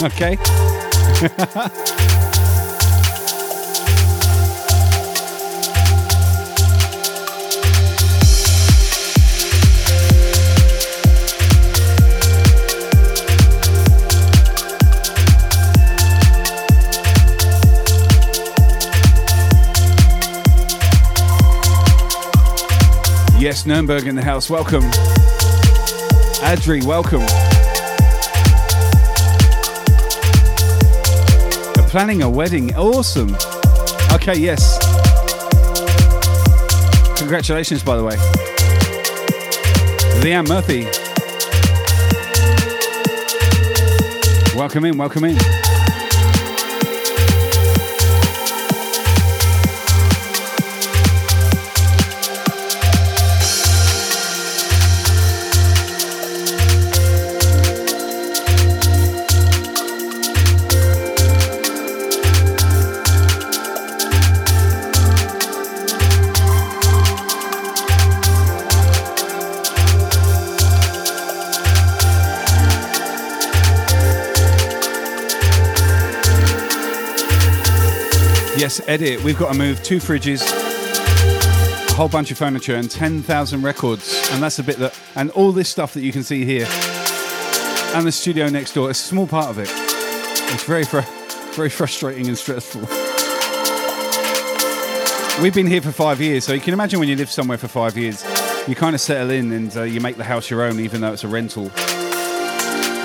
[0.03, 0.37] Okay?
[23.39, 24.51] Yes, Nuremberg in the house.
[24.51, 24.83] Welcome.
[26.43, 27.46] Adri, welcome.
[31.87, 32.75] Planning a wedding.
[32.77, 33.35] Awesome.
[34.13, 34.79] Okay, yes.
[37.19, 38.17] Congratulations, by the way.
[40.23, 40.85] Leanne Murphy.
[44.57, 45.66] Welcome in, welcome in.
[78.89, 79.23] Edit.
[79.23, 80.43] We've got to move two fridges,
[81.91, 84.29] a whole bunch of furniture, and 10,000 records.
[84.33, 86.67] And that's a bit that, and all this stuff that you can see here,
[87.95, 88.91] and the studio next door.
[88.91, 89.69] It's a small part of it.
[90.53, 91.01] It's very, fr-
[91.55, 92.83] very frustrating and stressful.
[95.43, 97.69] We've been here for five years, so you can imagine when you live somewhere for
[97.69, 98.25] five years,
[98.67, 101.13] you kind of settle in and uh, you make the house your own, even though
[101.13, 101.71] it's a rental.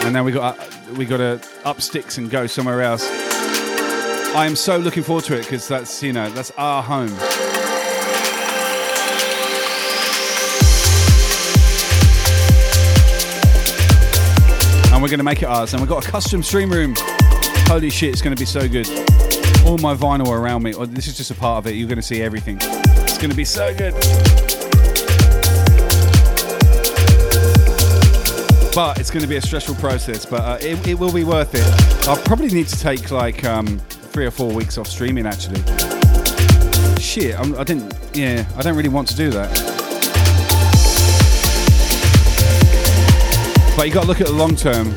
[0.03, 3.20] And now we got uh, we got to up sticks and go somewhere else.
[4.33, 7.09] I am so looking forward to it because that's you know that's our home.
[14.93, 15.73] And we're going to make it ours.
[15.73, 16.93] And we've got a custom stream room.
[17.67, 18.87] Holy shit, it's going to be so good.
[19.65, 20.73] All my vinyl around me.
[20.75, 21.75] Oh, this is just a part of it.
[21.75, 22.57] You're going to see everything.
[22.61, 23.93] It's going to be so good.
[28.73, 31.53] But it's going to be a stressful process, but uh, it, it will be worth
[31.53, 32.07] it.
[32.07, 35.61] I'll probably need to take like um, three or four weeks off streaming actually.
[37.01, 37.93] Shit, I'm, I didn't.
[38.13, 39.49] Yeah, I don't really want to do that.
[43.77, 44.93] But you got to look at the long term.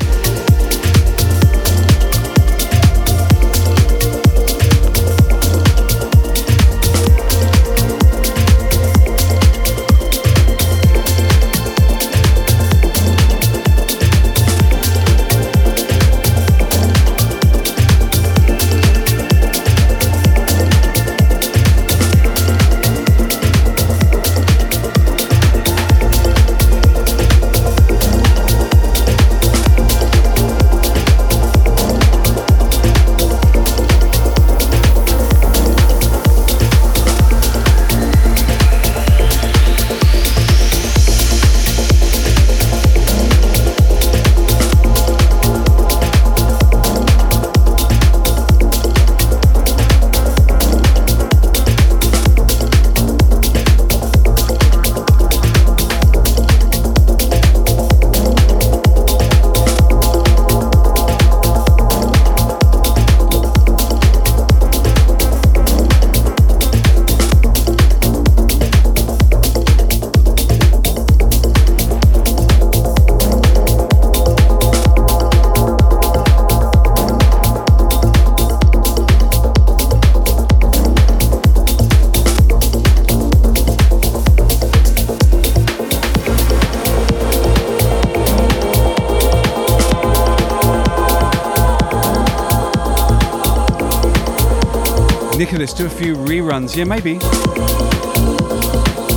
[95.65, 96.75] Nicholas, do a few reruns.
[96.75, 97.17] Yeah, maybe.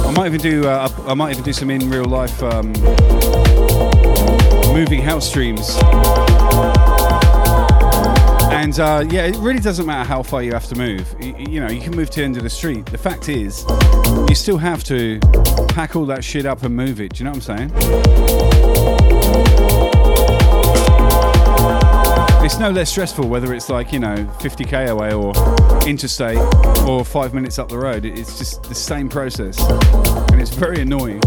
[0.06, 0.66] I might even do.
[0.66, 2.72] Uh, I might even do some in real life um,
[4.72, 5.76] moving house streams.
[8.50, 11.14] And uh, yeah, it really doesn't matter how far you have to move.
[11.20, 12.86] You, you know, you can move to the end of the street.
[12.86, 13.66] The fact is,
[14.28, 15.20] you still have to
[15.68, 17.12] pack all that shit up and move it.
[17.14, 17.68] Do you know what I'm saying?
[22.48, 25.34] It's no less stressful whether it's like, you know, 50k away or
[25.86, 26.38] interstate
[26.88, 28.06] or five minutes up the road.
[28.06, 29.60] It's just the same process.
[30.32, 31.20] And it's very annoying.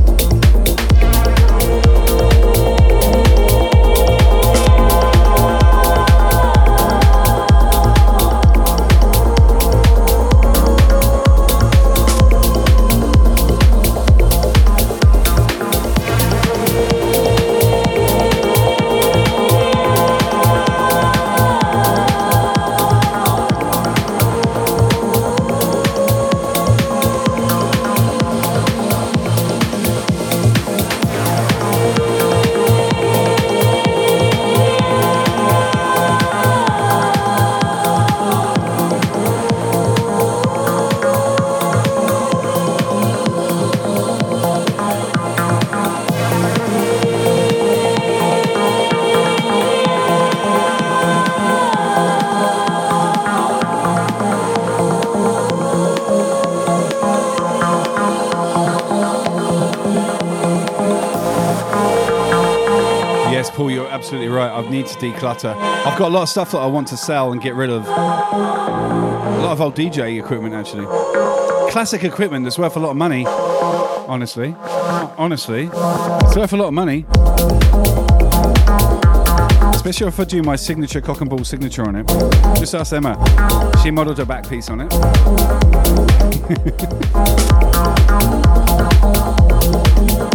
[65.01, 65.55] Declutter.
[65.55, 67.87] I've got a lot of stuff that I want to sell and get rid of.
[67.87, 67.91] A
[69.41, 70.85] lot of old DJ equipment, actually.
[71.71, 73.25] Classic equipment that's worth a lot of money.
[74.07, 74.55] Honestly,
[75.17, 77.05] honestly, it's worth a lot of money.
[79.73, 82.07] Especially if I do my signature cock and ball signature on it.
[82.59, 83.17] Just ask Emma.
[83.81, 84.91] She modelled her back piece on it.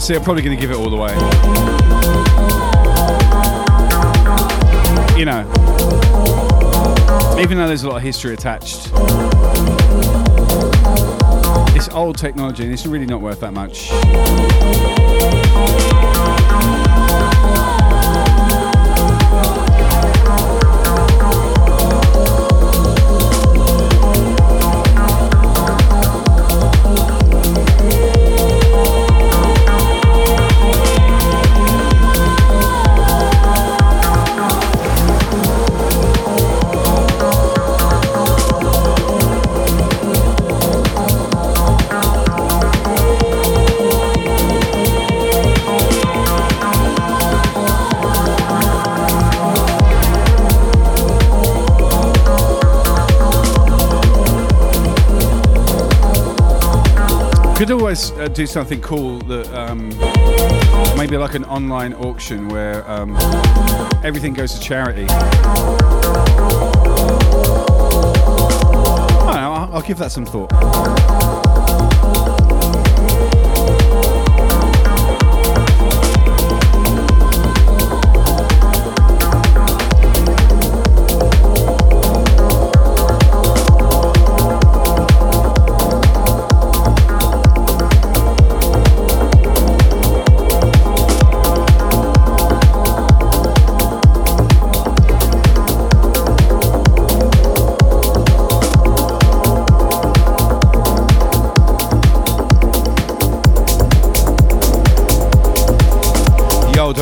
[0.00, 1.12] Honestly, I'm probably going to give it all away.
[5.18, 5.42] You know,
[7.38, 8.90] even though there's a lot of history attached,
[11.76, 13.90] it's old technology and it's really not worth that much.
[57.90, 59.88] Always uh, do something cool that um,
[60.96, 63.16] maybe like an online auction where um,
[64.04, 65.06] everything goes to charity.
[65.08, 65.18] I
[69.26, 71.49] don't know, I'll, I'll give that some thought.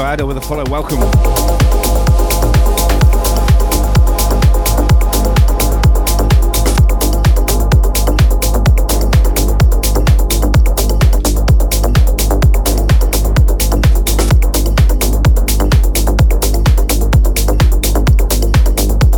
[0.08, 0.64] With a follow.
[0.64, 0.98] Welcome.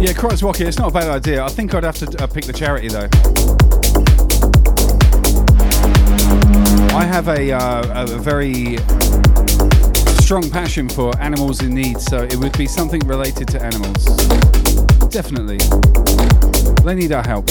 [0.03, 1.45] Yeah, Christ Rocket, it's not a bad idea.
[1.45, 3.09] I think I'd have to uh, pick the charity though.
[6.97, 8.79] I have a, uh, a very
[10.31, 14.05] strong passion for animals in need, so it would be something related to animals.
[15.09, 15.59] Definitely.
[16.85, 17.49] They need our help.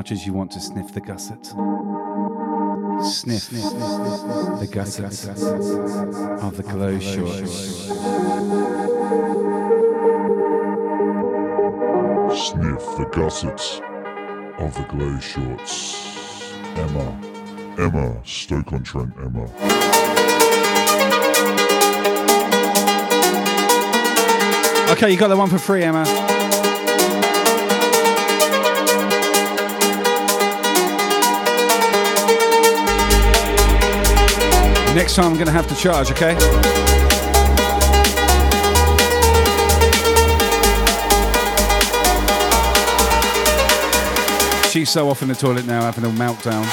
[0.00, 1.44] Much as you want to sniff the gusset.
[3.04, 5.12] Sniff, the gusset
[6.42, 7.84] of the glow shorts.
[12.48, 13.82] Sniff the gussets
[14.58, 16.54] of the glow shorts.
[16.76, 17.20] Emma.
[17.76, 18.24] Emma.
[18.24, 19.44] Stoke on Trent, Emma.
[24.92, 26.39] Okay, you got that one for free, Emma.
[34.94, 36.34] Next time I'm going to have to charge, okay?
[44.70, 46.64] She's so off in the toilet now, having a meltdown.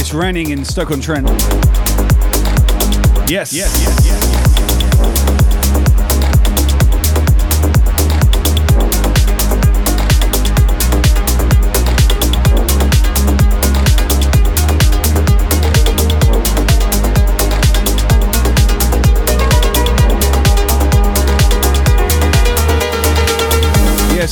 [0.00, 1.28] It's raining in Stoke on Trent.
[3.28, 3.52] Yes.
[3.52, 3.82] Yes.
[4.04, 4.45] Yes.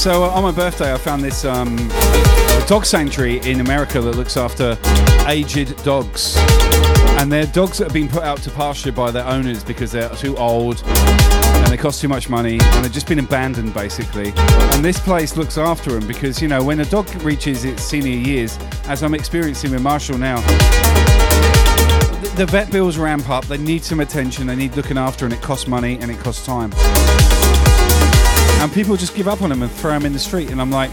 [0.05, 1.77] So uh, on my birthday, I found this um,
[2.67, 4.77] dog sanctuary in America that looks after
[5.27, 6.37] aged dogs.
[7.19, 10.11] And they're dogs that have been put out to pasture by their owners because they're
[10.11, 14.35] too old and they cost too much money and they've just been abandoned basically.
[14.37, 18.13] And this place looks after them because, you know, when a dog reaches its senior
[18.13, 18.59] years,
[18.89, 20.39] as I'm experiencing with Marshall now,
[22.21, 25.33] the- the vet bills ramp up, they need some attention, they need looking after, and
[25.33, 26.73] it costs money and it costs time.
[28.65, 30.49] And people just give up on them and throw them in the street.
[30.49, 30.91] And I'm like,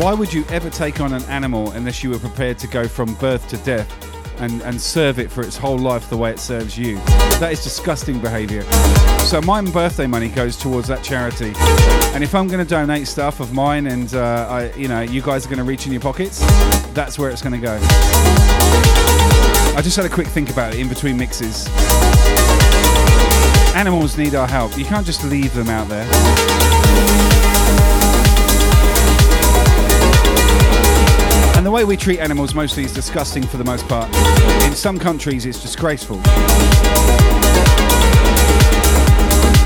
[0.00, 3.14] why would you ever take on an animal unless you were prepared to go from
[3.14, 3.90] birth to death
[4.40, 6.98] and, and serve it for its whole life the way it serves you?
[7.40, 8.62] That is disgusting behaviour.
[9.22, 11.52] So my birthday money goes towards that charity.
[12.14, 15.20] And if I'm going to donate stuff of mine and uh, I, you know you
[15.20, 16.38] guys are going to reach in your pockets,
[16.94, 17.76] that's where it's going to go.
[19.74, 21.68] I just had a quick think about it in between mixes.
[23.74, 24.76] Animals need our help.
[24.76, 26.06] You can't just leave them out there.
[31.56, 34.14] And the way we treat animals mostly is disgusting for the most part.
[34.64, 36.18] In some countries, it's disgraceful.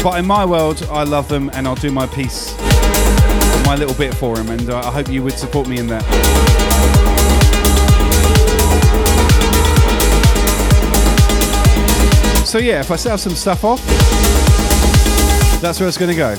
[0.03, 2.57] But in my world, I love them and I'll do my piece,
[3.67, 6.05] my little bit for them, and uh, I hope you would support me in that.
[12.57, 13.85] So yeah, if I sell some stuff off,
[15.61, 16.35] that's where it's going to go.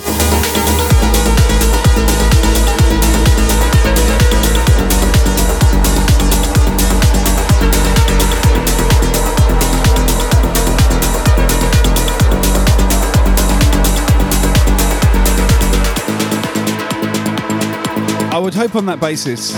[18.31, 19.55] I would hope on that basis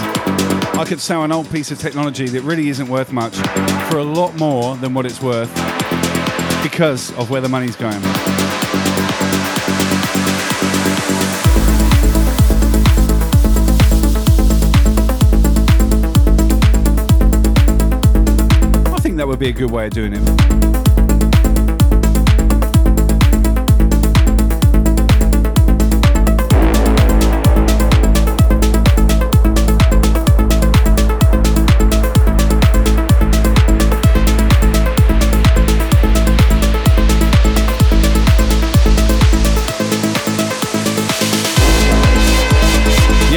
[0.76, 3.38] I could sell an old piece of technology that really isn't worth much
[3.90, 5.49] for a lot more than what it's worth
[6.61, 7.95] because of where the money's going.
[18.94, 20.88] I think that would be a good way of doing it.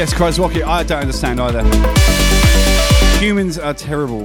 [0.02, 1.62] Yes, Rocket, I don't understand either.
[3.20, 4.22] Humans are terrible.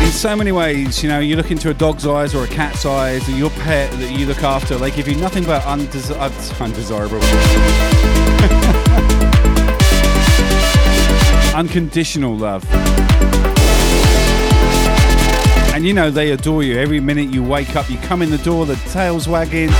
[0.00, 2.86] In so many ways, you know, you look into a dog's eyes or a cat's
[2.86, 6.64] eyes, or your pet that you look after, they give you nothing but undesi- uh,
[6.64, 7.20] undesirable.
[11.54, 12.64] Unconditional love.
[15.80, 16.78] And you know, they adore you.
[16.78, 19.70] Every minute you wake up, you come in the door, the tail's wagging,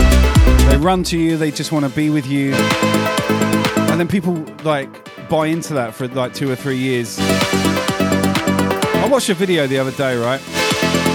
[0.67, 2.55] they run to you, they just want to be with you.
[2.55, 4.89] And then people like
[5.29, 7.19] buy into that for like two or three years.
[7.21, 10.41] I watched a video the other day, right?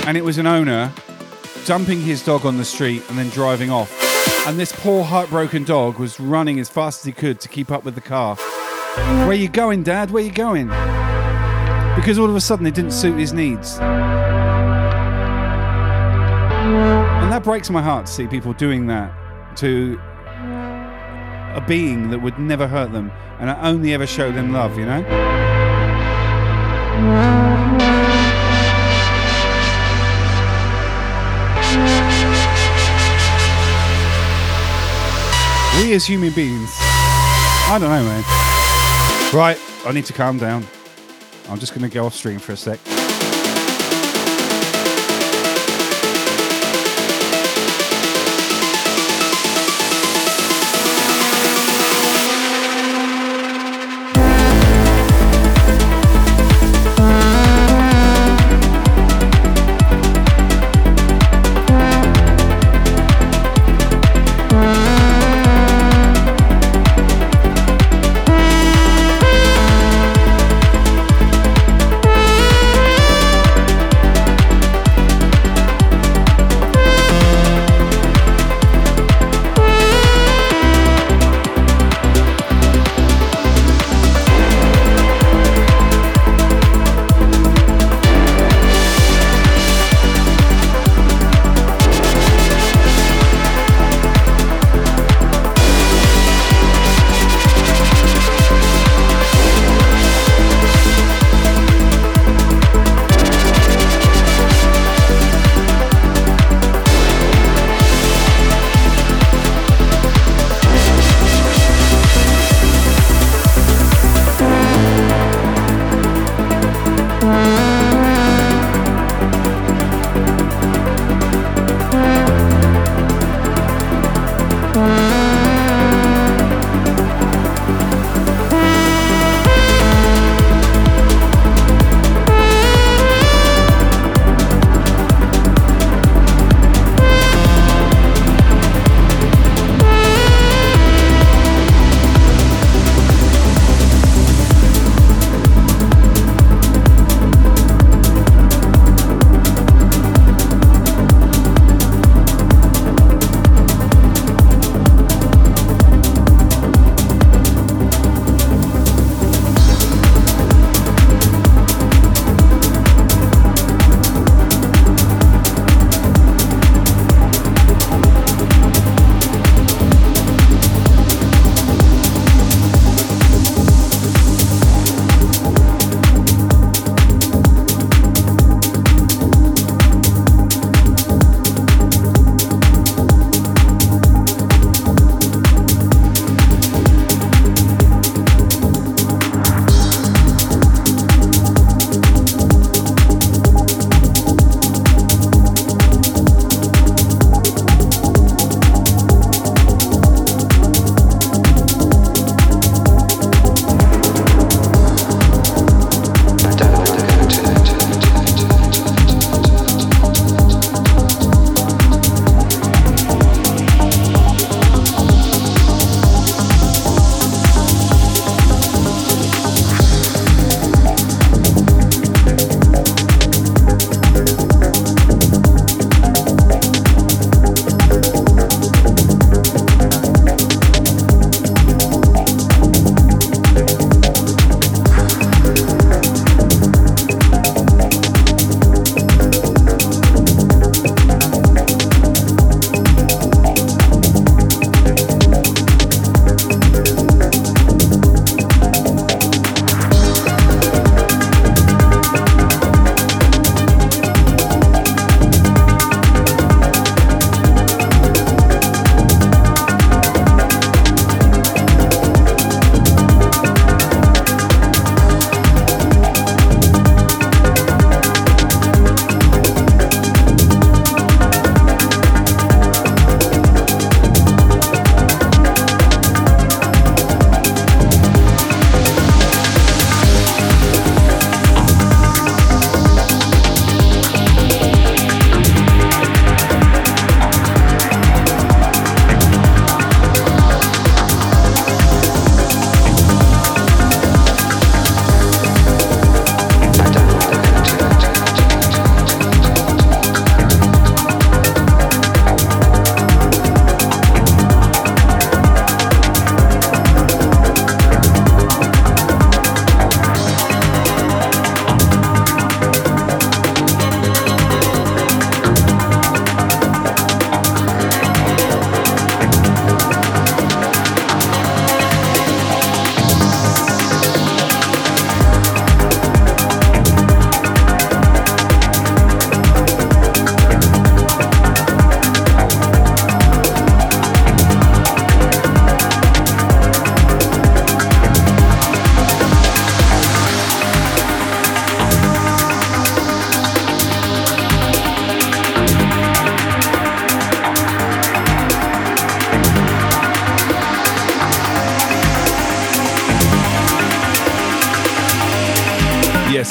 [0.05, 0.93] And it was an owner
[1.65, 3.91] dumping his dog on the street and then driving off.
[4.47, 7.85] And this poor heartbroken dog was running as fast as he could to keep up
[7.85, 8.35] with the car.
[9.25, 10.11] Where you going, Dad?
[10.11, 10.67] Where you going?
[11.95, 13.79] Because all of a sudden it didn't suit his needs.
[17.25, 19.11] And that breaks my heart to see people doing that
[19.57, 19.99] to
[21.55, 25.01] a being that would never hurt them and only ever show them love, you know?
[35.81, 38.23] We as human beings, I don't know, man.
[39.33, 40.63] Right, I need to calm down.
[41.49, 42.79] I'm just going to go off stream for a sec.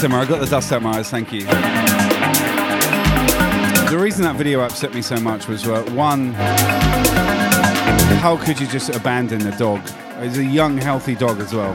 [0.05, 0.21] ASMR.
[0.21, 1.09] I got the dust out my eyes.
[1.09, 1.45] Thank you.
[3.91, 6.33] The reason that video upset me so much was uh, one,
[8.21, 9.81] how could you just abandon a dog?
[10.21, 11.73] He's a young, healthy dog as well.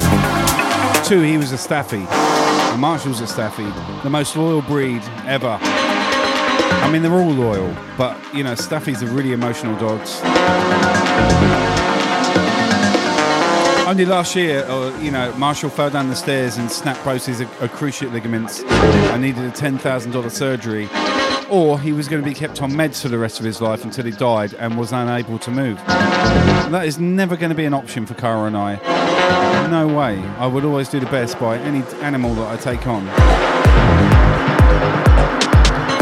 [1.04, 2.06] Two, he was a staffy.
[2.08, 3.68] And Marshall's a staffy,
[4.04, 5.58] the most loyal breed ever.
[5.62, 10.22] I mean, they're all loyal, but you know, staffies are really emotional dogs.
[14.06, 18.14] Last year, uh, you know, Marshall fell down the stairs and snapped both his cruciate
[18.14, 20.88] ligaments and needed a $10,000 surgery.
[21.50, 23.84] Or he was going to be kept on meds for the rest of his life
[23.84, 25.78] until he died and was unable to move.
[25.88, 28.76] That is never going to be an option for Cara and I.
[29.70, 30.20] No way.
[30.38, 33.06] I would always do the best by any animal that I take on.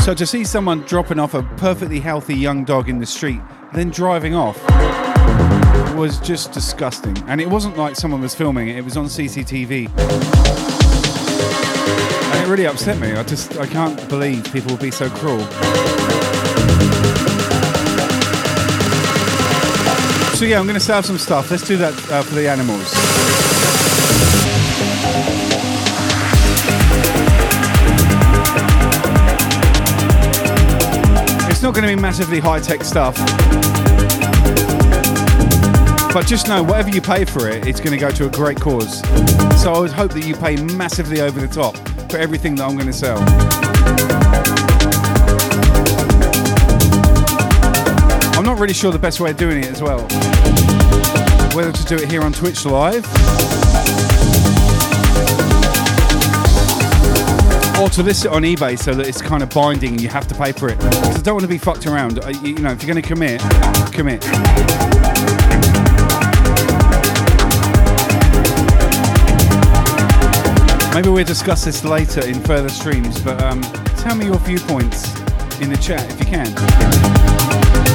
[0.02, 3.42] So to see someone dropping off a perfectly healthy young dog in the street,
[3.74, 4.58] then driving off,
[5.98, 7.18] was just disgusting.
[7.28, 9.90] And it wasn't like someone was filming it, it was on CCTV.
[12.30, 13.14] And it really upset me.
[13.14, 15.40] I just, I can't believe people would be so cruel.
[20.36, 21.50] So yeah, I'm going to sell some stuff.
[21.50, 22.94] Let's do that uh, for the animals.
[31.50, 33.18] It's not going to be massively high-tech stuff.
[36.18, 38.60] But just know, whatever you pay for it, it's going to go to a great
[38.60, 39.02] cause.
[39.62, 41.78] So I would hope that you pay massively over the top
[42.10, 43.20] for everything that I'm going to sell.
[48.36, 50.00] I'm not really sure the best way of doing it as well.
[51.56, 53.06] Whether to do it here on Twitch Live
[57.80, 60.28] or to list it on eBay so that it's kind of binding and you have
[60.30, 60.80] to pay for it.
[60.80, 62.16] Because I don't want to be fucked around.
[62.42, 63.40] You know, if you're going to commit,
[63.94, 64.26] commit.
[70.98, 73.62] Maybe we'll discuss this later in further streams, but um,
[74.00, 75.16] tell me your viewpoints
[75.62, 77.87] in the chat if you can.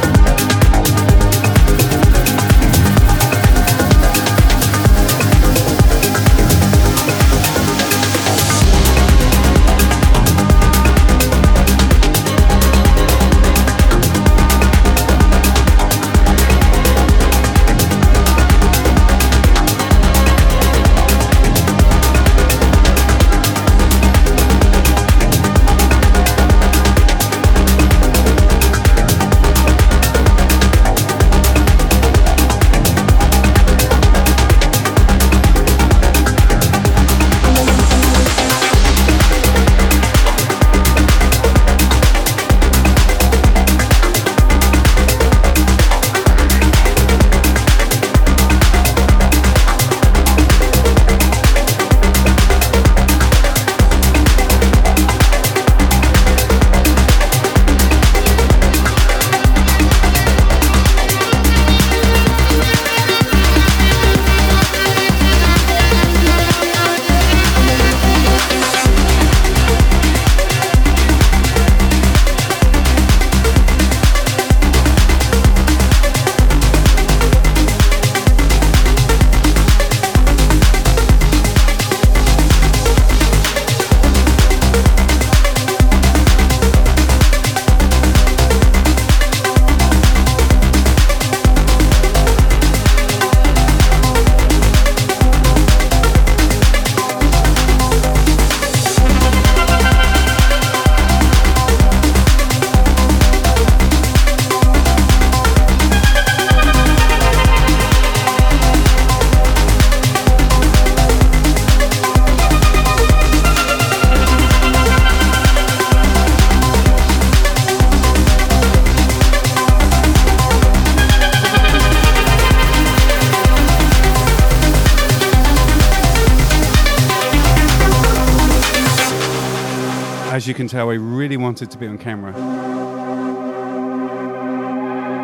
[130.73, 132.33] Tell, I really wanted to be on camera.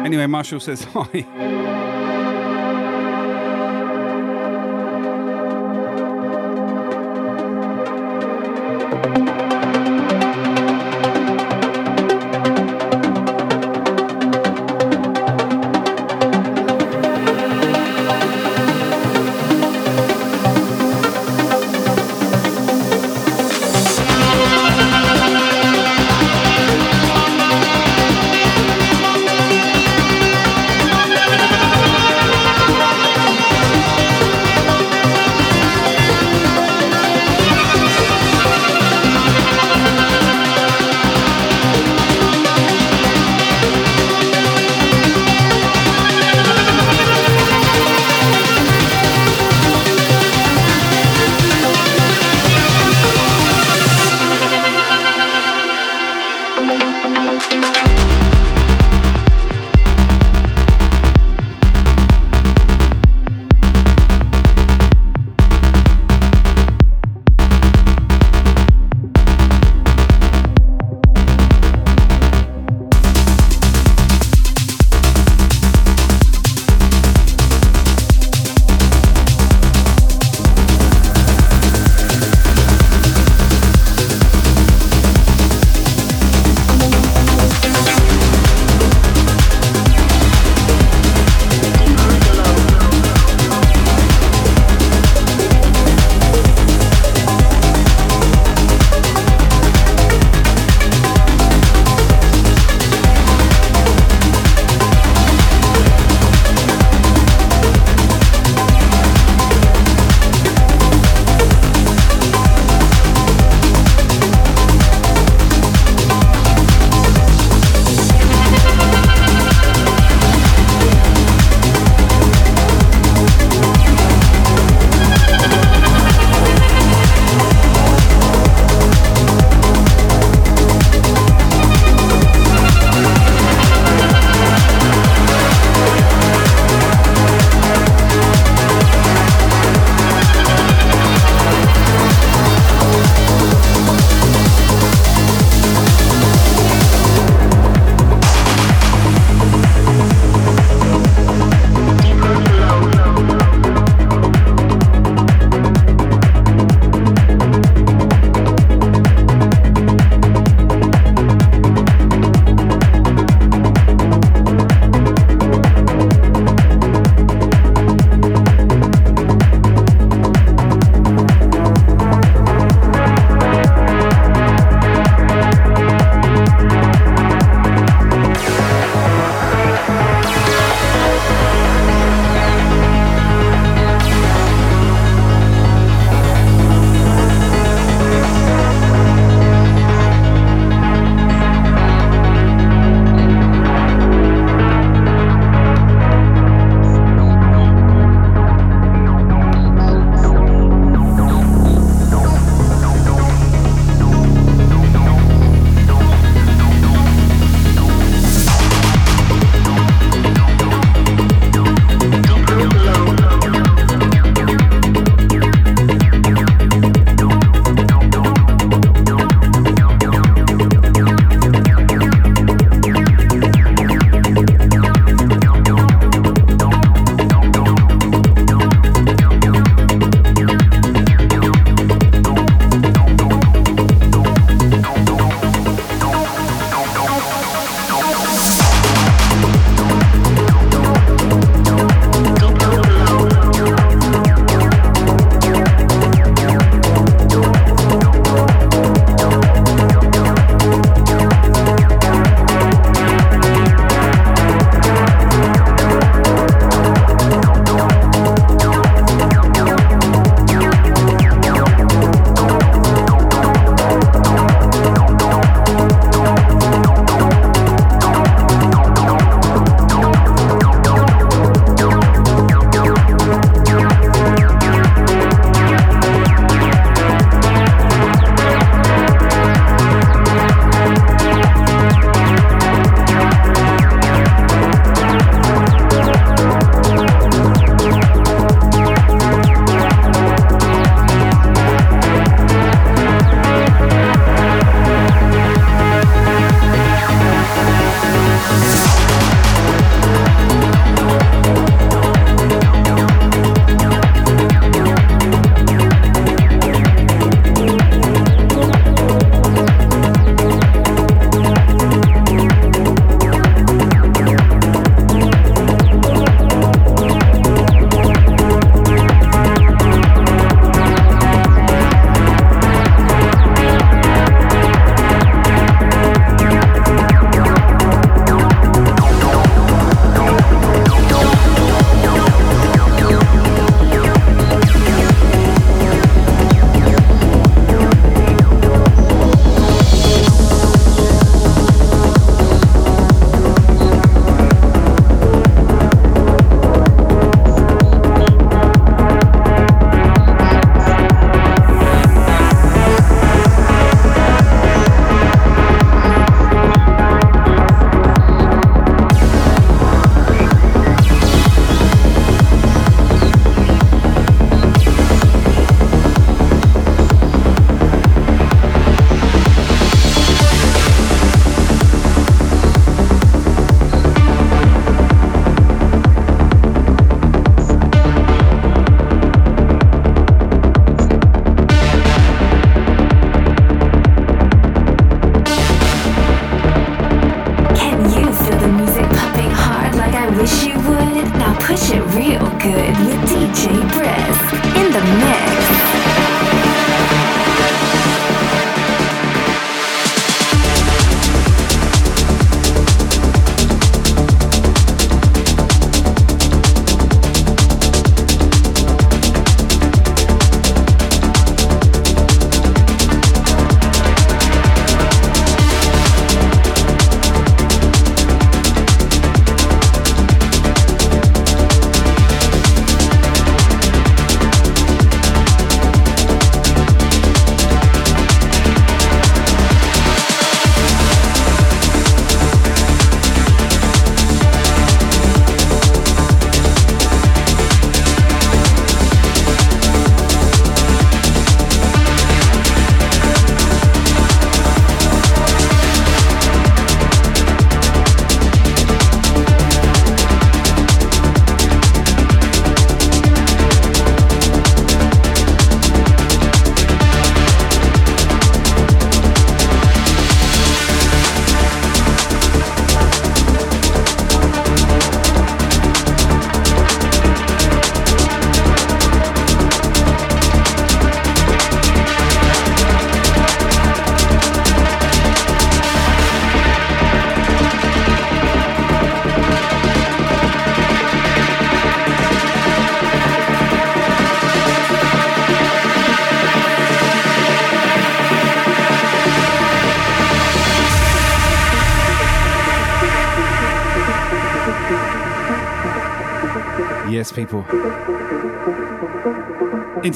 [0.05, 1.27] Anyway, Marshall says hi.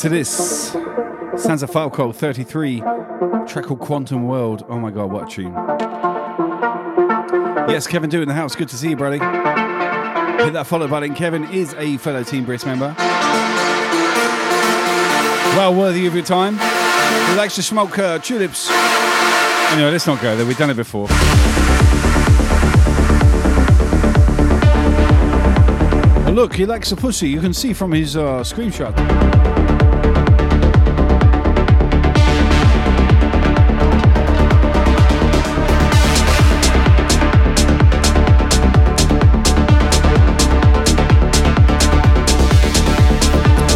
[0.03, 0.73] Into this.
[1.35, 2.81] Sansa Falco 33.
[3.47, 4.67] Track called Quantum World.
[4.69, 5.53] Oh my god, what a tune.
[7.71, 8.57] Yes, Kevin Do in the house.
[8.57, 9.19] Good to see you, buddy.
[9.19, 11.15] Hit that follow button.
[11.15, 12.97] Kevin is a fellow Team Brisk member.
[15.55, 16.55] Well worthy of your time.
[16.55, 18.73] He likes to smoke uh, tulips.
[18.73, 20.45] Anyway, let's not go there.
[20.45, 21.07] We've done it before.
[26.35, 27.29] Look, he likes a pussy.
[27.29, 29.72] You can see from his uh, screenshot.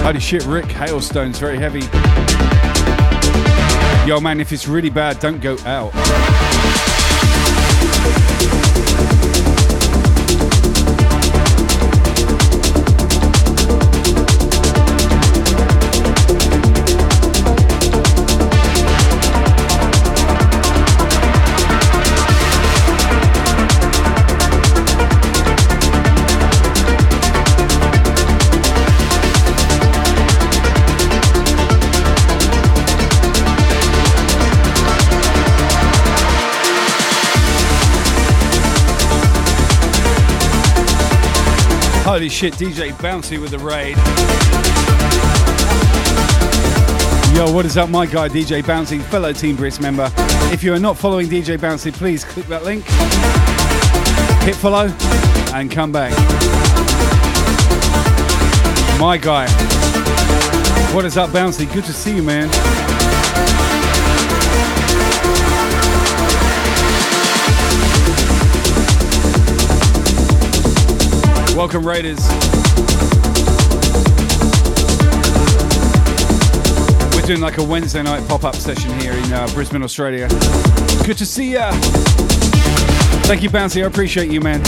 [0.06, 1.80] Holy shit, Rick, hailstones very heavy.
[4.08, 5.92] Yo, man, if it's really bad, don't go out.
[42.16, 43.94] Holy shit, DJ Bouncy with the raid.
[47.36, 50.10] Yo, what is up, my guy, DJ Bouncy, fellow Team Brisk member?
[50.50, 52.86] If you are not following DJ Bouncy, please click that link,
[54.44, 54.86] hit follow,
[55.54, 56.12] and come back.
[58.98, 59.46] My guy.
[60.94, 61.70] What is up, Bouncy?
[61.70, 62.48] Good to see you, man.
[71.56, 72.20] Welcome, Raiders.
[77.14, 80.28] We're doing like a Wednesday night pop up session here in uh, Brisbane, Australia.
[81.06, 81.70] Good to see ya.
[83.22, 83.82] Thank you, Bouncy.
[83.82, 84.62] I appreciate you, man.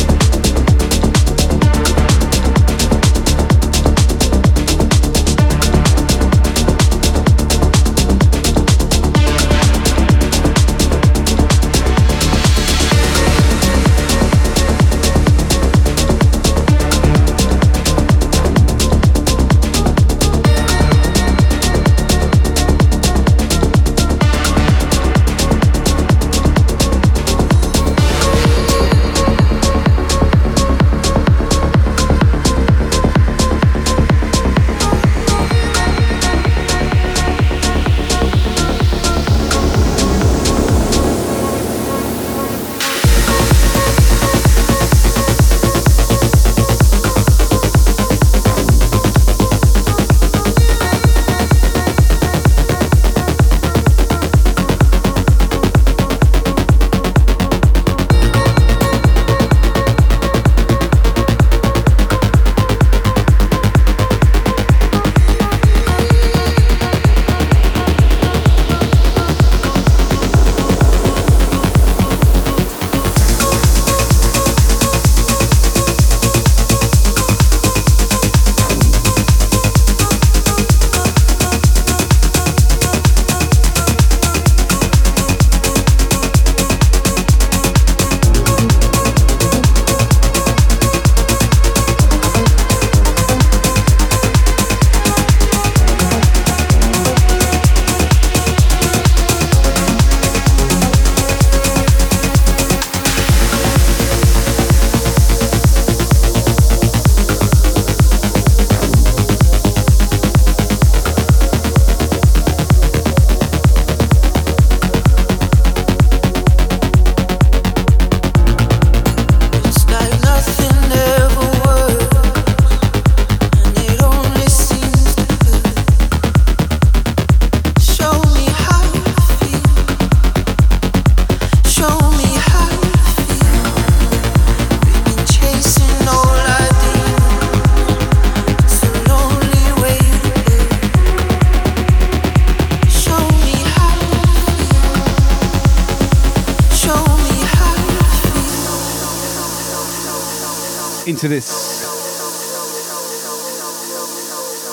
[151.18, 151.82] Into this.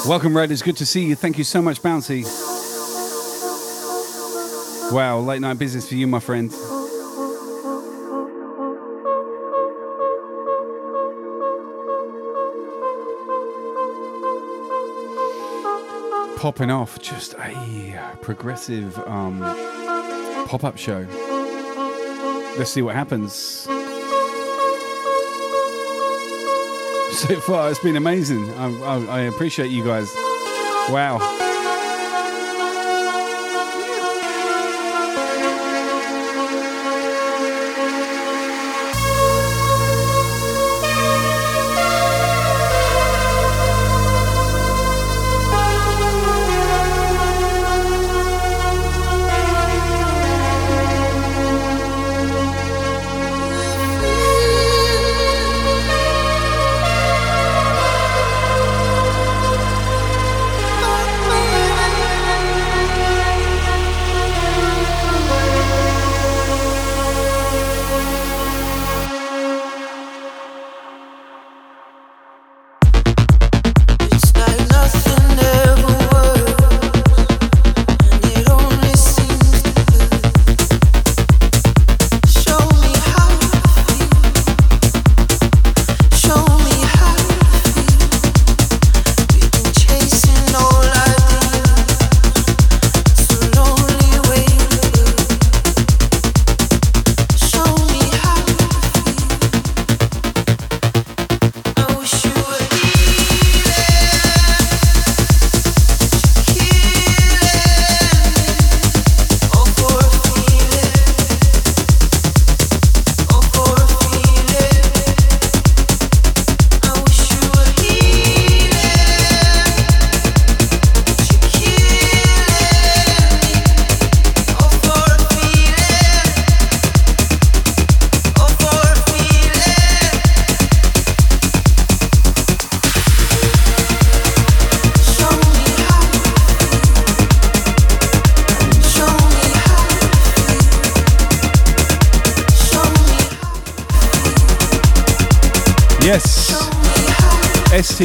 [0.08, 0.52] Welcome, Red.
[0.52, 1.16] It's good to see you.
[1.16, 2.24] Thank you so much, Bouncy.
[4.92, 6.52] Wow, late night business for you, my friend.
[16.38, 19.40] popping off just a progressive um,
[20.48, 21.08] pop up show.
[22.56, 23.68] Let's see what happens.
[27.16, 28.54] So far, it's been amazing.
[28.56, 30.14] I, I, I appreciate you guys.
[30.90, 31.45] Wow.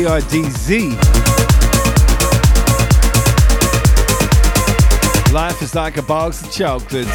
[0.00, 0.90] S T I D Z.
[5.32, 7.10] Life is like a box of chocolates.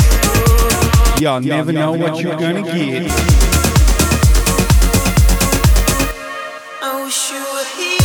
[1.20, 3.12] Y'all never know what you're gonna get.
[6.82, 7.98] Oh sure, hey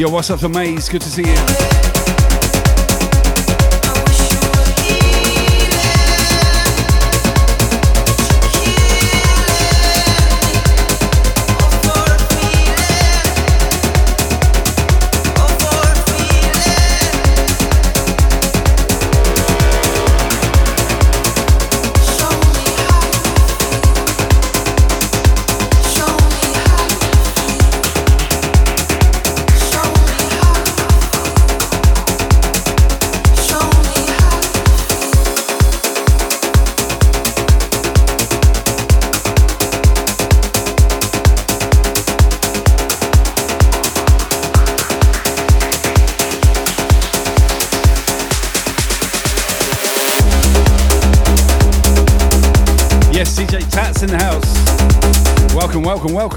[0.00, 0.88] Yo, what's up to Maze?
[0.88, 1.89] Good to see you.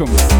[0.05, 0.32] Welcome,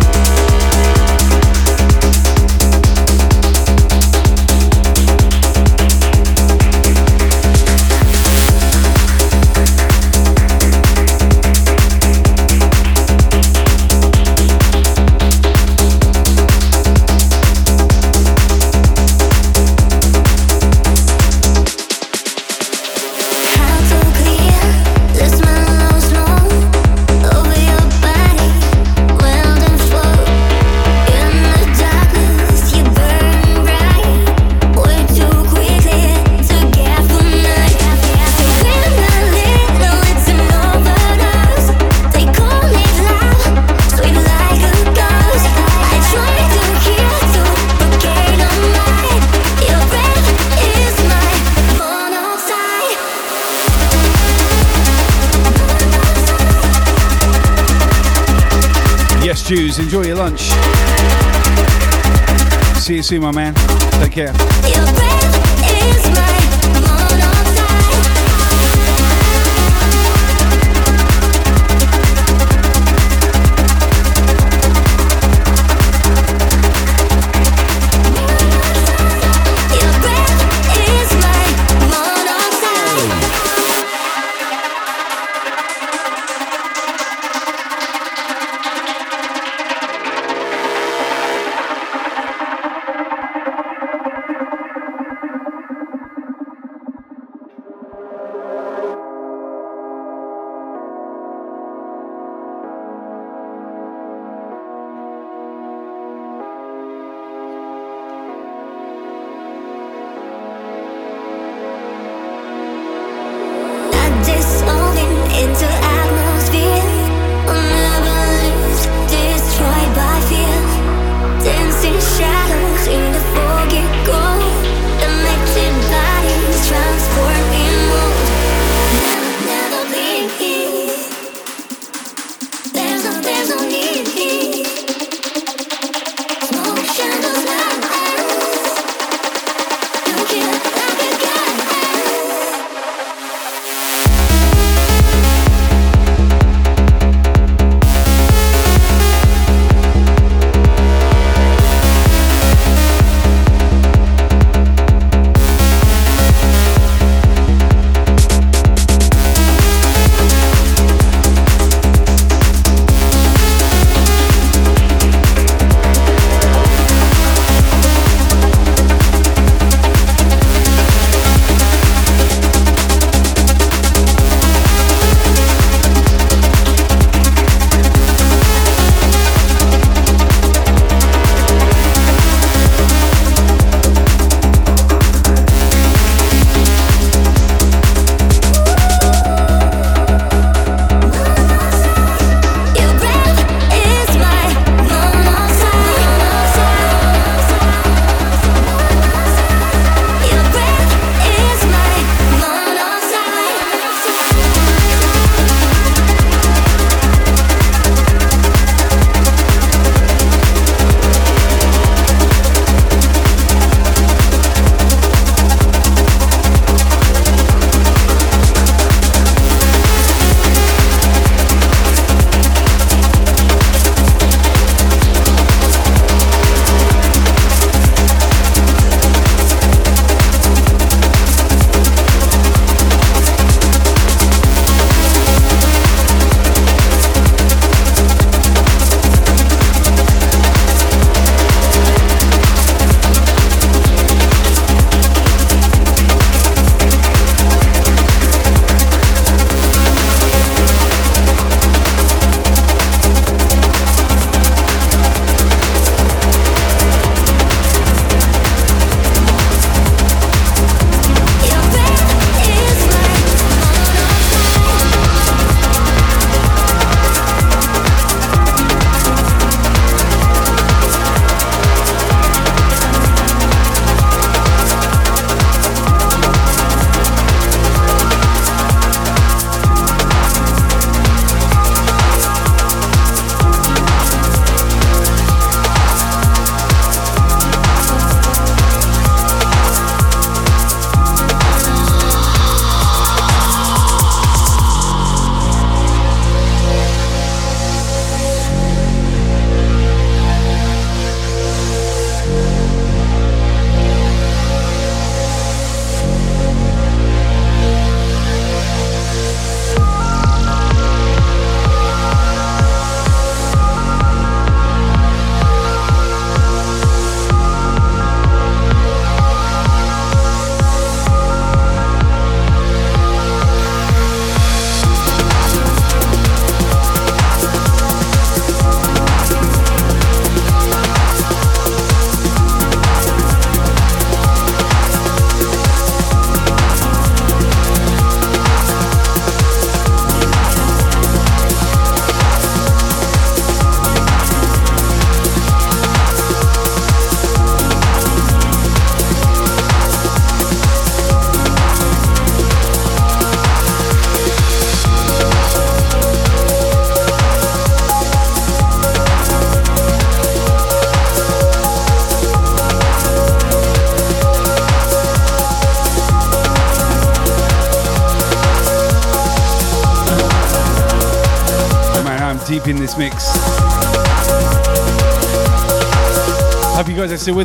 [63.24, 63.63] my man.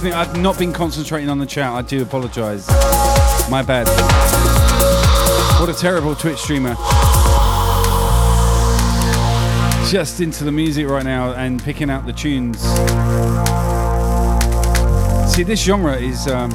[0.05, 0.12] With me.
[0.12, 1.73] I've not been concentrating on the chat.
[1.73, 2.69] I do apologise.
[3.51, 3.89] My bad.
[5.61, 6.75] What a terrible Twitch streamer.
[9.91, 12.61] Just into the music right now and picking out the tunes.
[15.35, 16.51] See, this genre is um,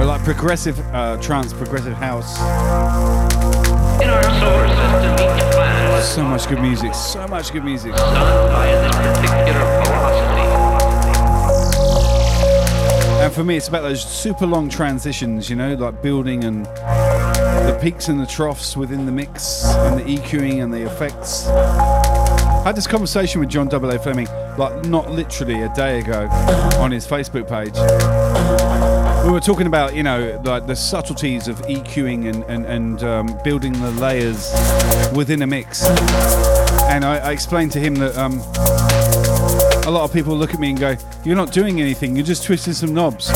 [0.00, 2.36] like progressive uh, trance, progressive house.
[6.04, 6.94] So much good music.
[6.94, 7.92] So much good music.
[13.20, 17.78] And for me, it's about those super long transitions, you know, like building and the
[17.82, 21.48] peaks and the troughs within the mix and the EQing and the effects.
[21.48, 23.98] I had this conversation with John A.
[23.98, 26.28] Fleming, like not literally a day ago,
[26.78, 27.74] on his Facebook page.
[29.26, 33.40] We were talking about, you know, like the subtleties of EQing and, and, and um,
[33.42, 34.52] building the layers
[35.12, 35.84] within a mix.
[36.88, 38.38] And I, I explained to him that um,
[39.86, 42.44] a lot of people look at me and go, You're not doing anything, you're just
[42.44, 43.30] twisting some knobs.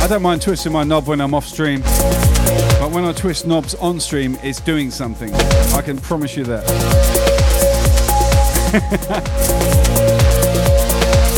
[0.00, 3.74] I don't mind twisting my knob when I'm off stream, but when I twist knobs
[3.76, 5.32] on stream, it's doing something.
[5.34, 6.66] I can promise you that.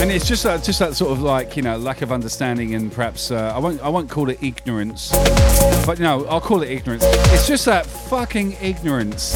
[0.03, 2.91] and it's just that, just that sort of like you know lack of understanding and
[2.91, 5.11] perhaps uh, I won't I won't call it ignorance,
[5.87, 7.05] but no, I'll call it ignorance.
[7.07, 9.35] It's just that fucking ignorance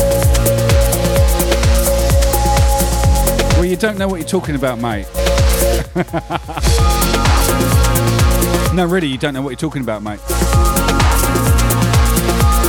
[3.56, 5.06] Well, you don't know what you're talking about, mate.
[8.74, 10.20] no, really, you don't know what you're talking about, mate.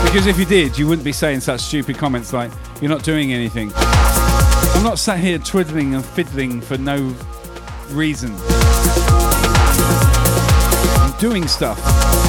[0.06, 3.34] Because if you did, you wouldn't be saying such stupid comments like, you're not doing
[3.34, 3.72] anything.
[3.76, 7.14] I'm not sat here twiddling and fiddling for no
[7.90, 8.36] reason.
[11.00, 12.27] I'm doing stuff.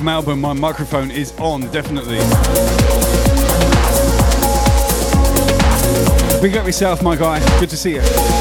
[0.00, 2.18] Malbon, my microphone is on, definitely.
[6.40, 7.38] Big up yourself, my guy.
[7.60, 8.39] Good to see you.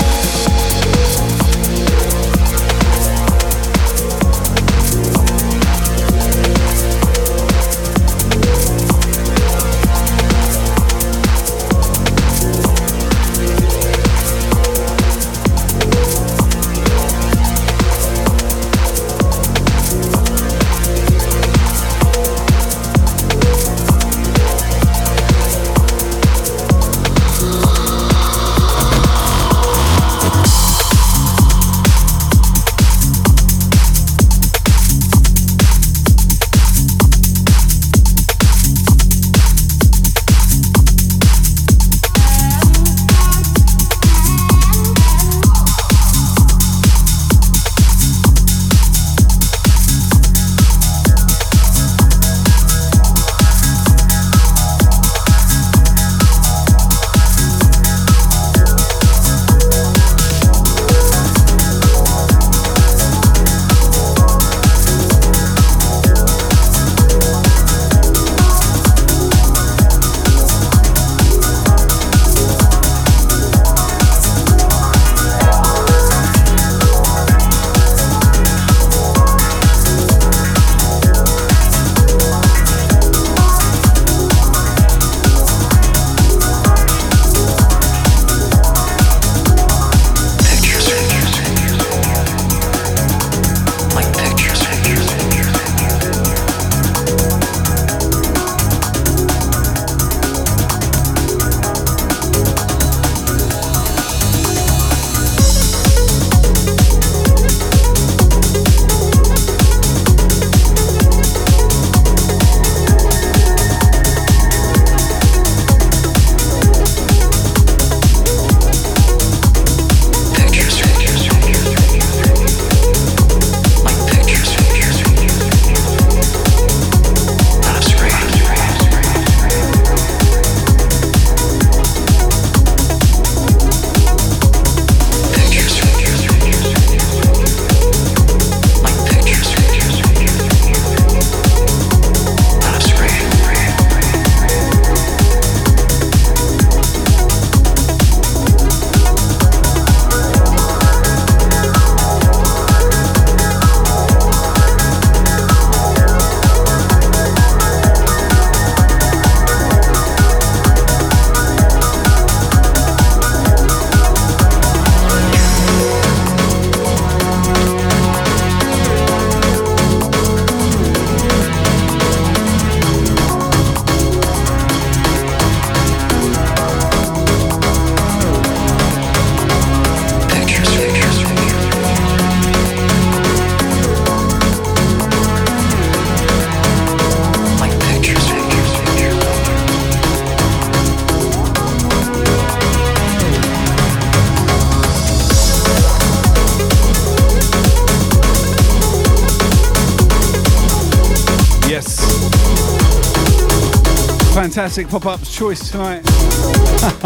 [204.70, 206.04] Fantastic pop up's choice tonight.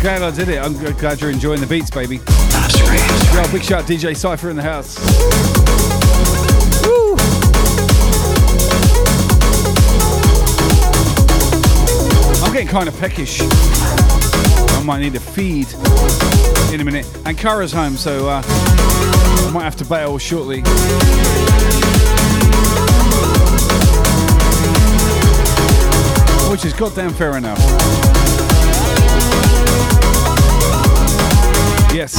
[0.00, 0.58] glad I did it.
[0.58, 2.16] I'm glad you're enjoying the beats, baby.
[2.16, 4.98] Yo, big shout DJ Cypher in the house.
[6.84, 7.14] Woo.
[12.44, 13.38] I'm getting kind of peckish.
[13.42, 15.72] I might need a feed
[16.74, 17.06] in a minute.
[17.26, 20.64] And Kara's home, so uh, I might have to bail shortly.
[26.54, 27.58] Which is goddamn fair enough.
[31.92, 32.14] Yes.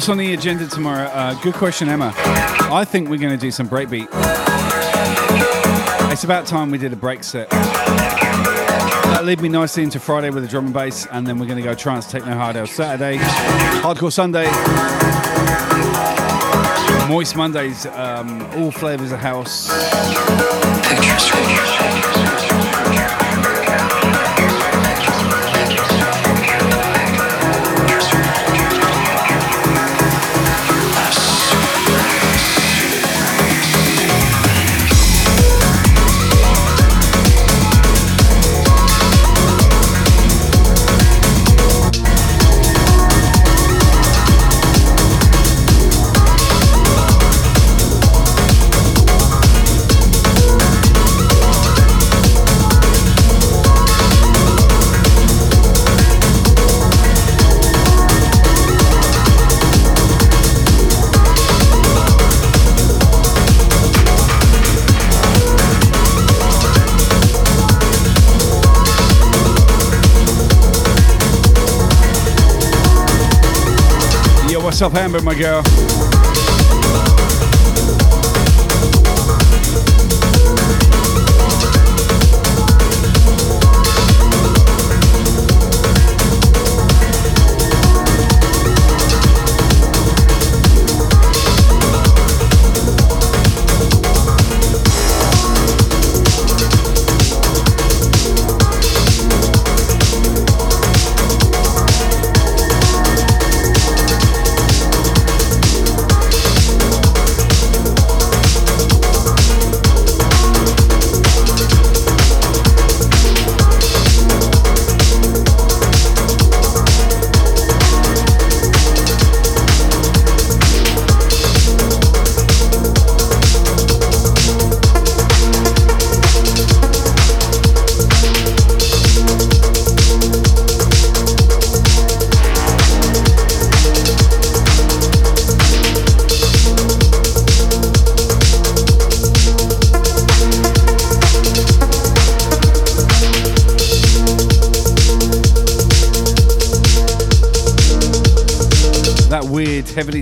[0.00, 1.08] What's on the agenda tomorrow?
[1.08, 2.14] Uh, good question, Emma.
[2.16, 4.08] I think we're going to do some breakbeat.
[6.10, 7.50] It's about time we did a break set.
[7.50, 11.58] That lead me nicely into Friday with a drum and bass, and then we're going
[11.58, 13.18] to go trance, techno, hard house Saturday,
[13.82, 14.46] hardcore Sunday,
[17.06, 19.68] moist Mondays, um, all flavors of house.
[74.80, 75.69] What's up, Amber, my girl?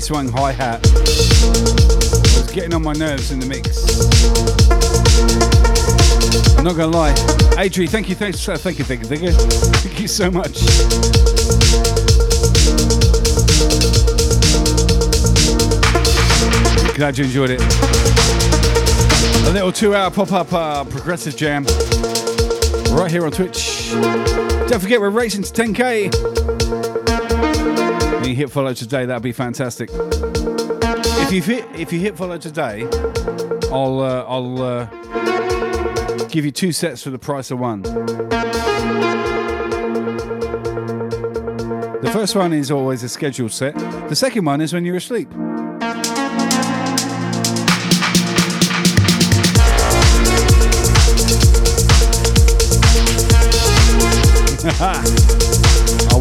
[0.08, 3.86] Swung hi hat was getting on my nerves in the mix.
[6.56, 7.12] I'm not gonna lie.
[7.58, 10.64] Adri, thank you, thanks, uh, thank you, thank you, thank you, thank you so much.
[16.96, 17.60] Glad you enjoyed it.
[19.46, 21.66] A little two-hour pop-up uh, progressive jam
[22.92, 23.90] right here on Twitch.
[23.92, 26.57] Don't forget we're racing to 10k.
[28.28, 29.88] You hit follow today, that'd be fantastic.
[29.90, 32.86] If you hit if you hit follow today,
[33.72, 34.84] I'll uh, I'll uh,
[36.26, 37.80] give you two sets for the price of one.
[42.02, 43.74] The first one is always a scheduled set.
[44.10, 45.30] The second one is when you're asleep.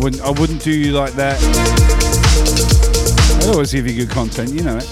[0.07, 1.38] Wouldn't I wouldn't do you like that.
[3.43, 4.88] I'd always give you good content, you know it.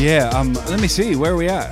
[0.00, 1.70] Yeah, um, let me see, where are we at?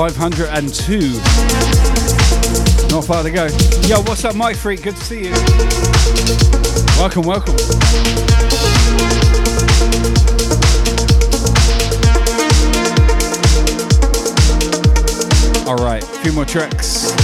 [0.00, 1.10] Five hundred and two.
[2.88, 3.48] Not far to go.
[3.86, 4.82] Yo, what's up, Mike Freak?
[4.82, 5.32] Good to see you.
[6.96, 7.54] Welcome, welcome.
[15.68, 17.19] All right, a few more tracks.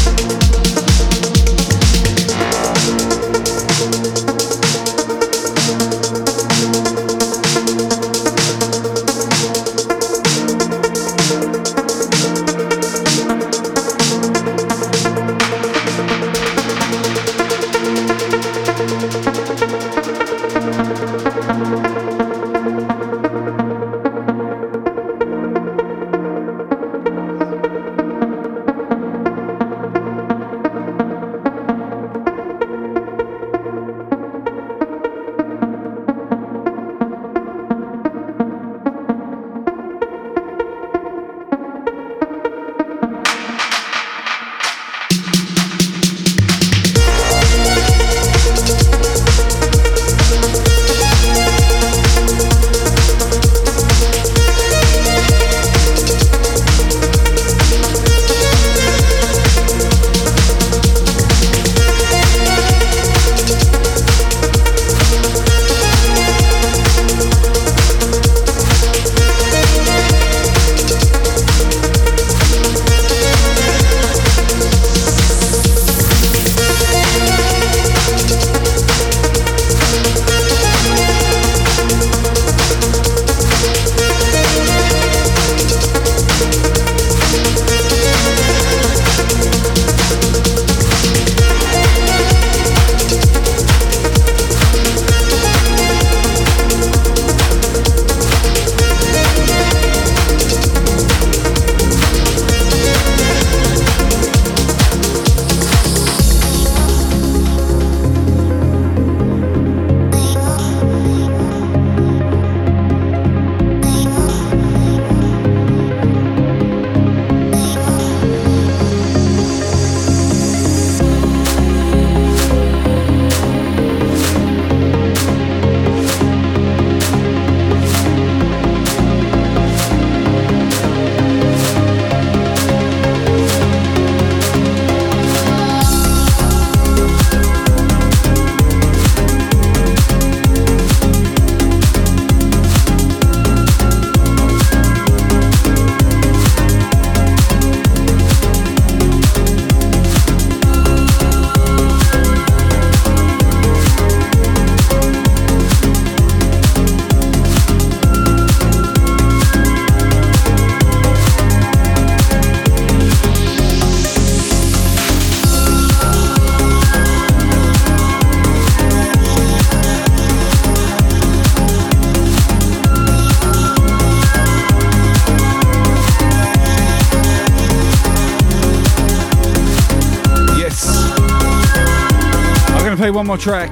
[183.06, 183.70] Play one more track.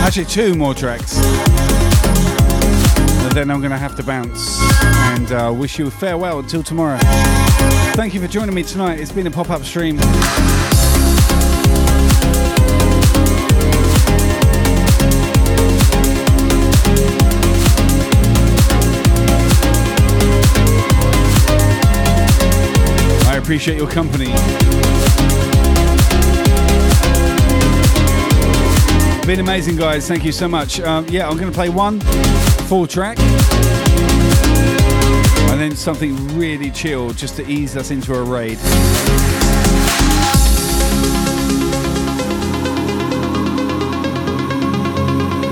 [0.00, 1.18] Actually, two more tracks.
[3.22, 6.98] And then I'm going to have to bounce and uh, wish you farewell until tomorrow.
[7.94, 8.98] Thank you for joining me tonight.
[8.98, 9.98] It's been a pop up stream.
[23.28, 24.32] I appreciate your company.
[29.26, 30.08] Been amazing, guys.
[30.08, 30.80] Thank you so much.
[30.80, 32.00] Um, yeah, I'm going to play one
[32.68, 33.18] full track
[35.52, 38.58] and then something really chill just to ease us into a raid.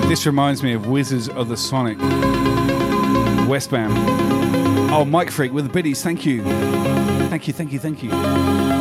[0.08, 1.98] This reminds me of Wizards of the Sonic.
[3.46, 3.90] Westbam.
[4.90, 6.02] Oh, Mike Freak with the biddies.
[6.02, 6.42] Thank you.
[7.28, 8.79] Thank you, thank you, thank you.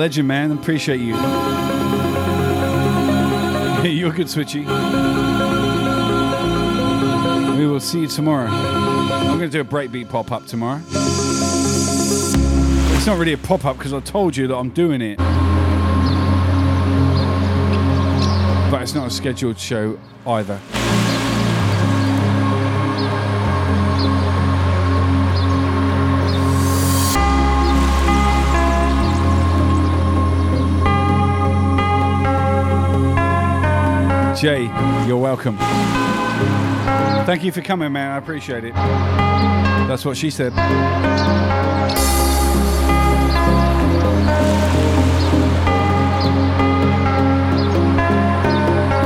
[0.00, 0.50] Legend, man.
[0.52, 1.14] Appreciate you.
[3.86, 4.64] You're good, Switchy.
[7.58, 8.48] We will see you tomorrow.
[8.48, 10.80] I'm going to do a breakbeat pop up tomorrow.
[12.96, 15.18] It's not really a pop up because I told you that I'm doing it.
[18.70, 20.58] But it's not a scheduled show either.
[34.40, 34.64] Jay,
[35.06, 35.58] you're welcome.
[37.26, 38.12] Thank you for coming, man.
[38.12, 38.72] I appreciate it.
[38.72, 40.54] That's what she said.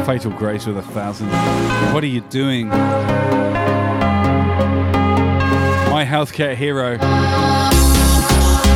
[0.06, 1.26] Fatal Grace with a thousand.
[1.92, 2.68] What are you doing?
[2.68, 2.76] My
[6.08, 6.98] healthcare hero.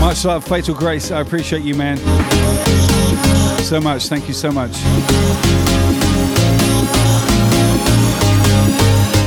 [0.00, 1.12] Much love, Fatal Grace.
[1.12, 1.98] I appreciate you, man.
[3.62, 4.08] So much.
[4.08, 4.72] Thank you so much.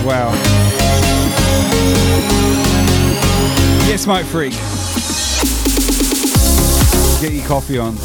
[0.03, 0.31] Wow.
[3.87, 4.53] Yes, Mike Freak.
[7.21, 7.95] Get your coffee on.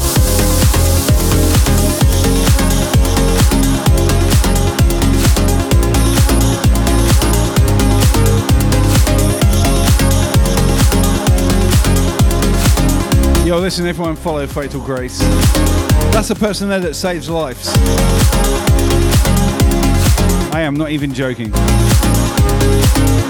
[13.47, 15.19] Yo, listen, everyone follow Fatal Grace.
[16.11, 18.76] That's the person there that saves lives.
[20.57, 21.53] I am not even joking.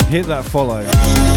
[0.08, 1.37] Hit that follow.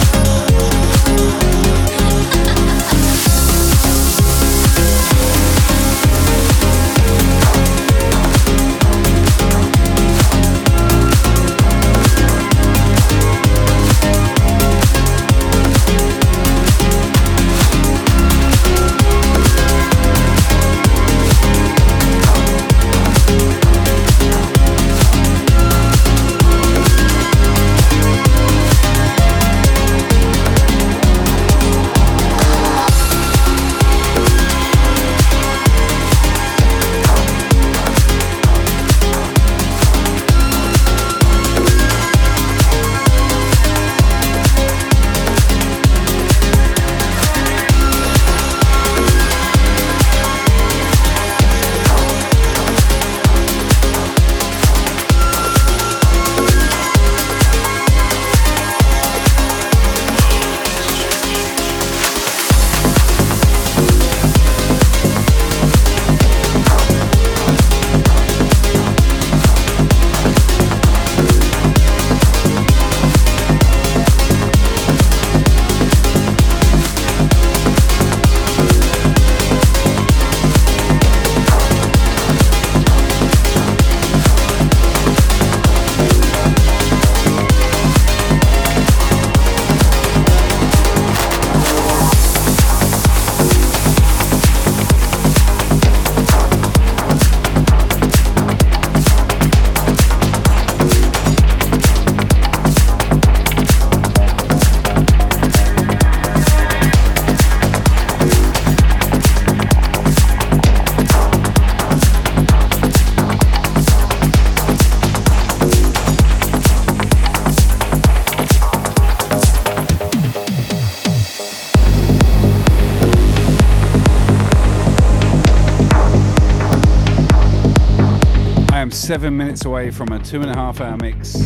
[129.10, 131.32] Seven minutes away from a two and a half hour mix.
[131.32, 131.40] So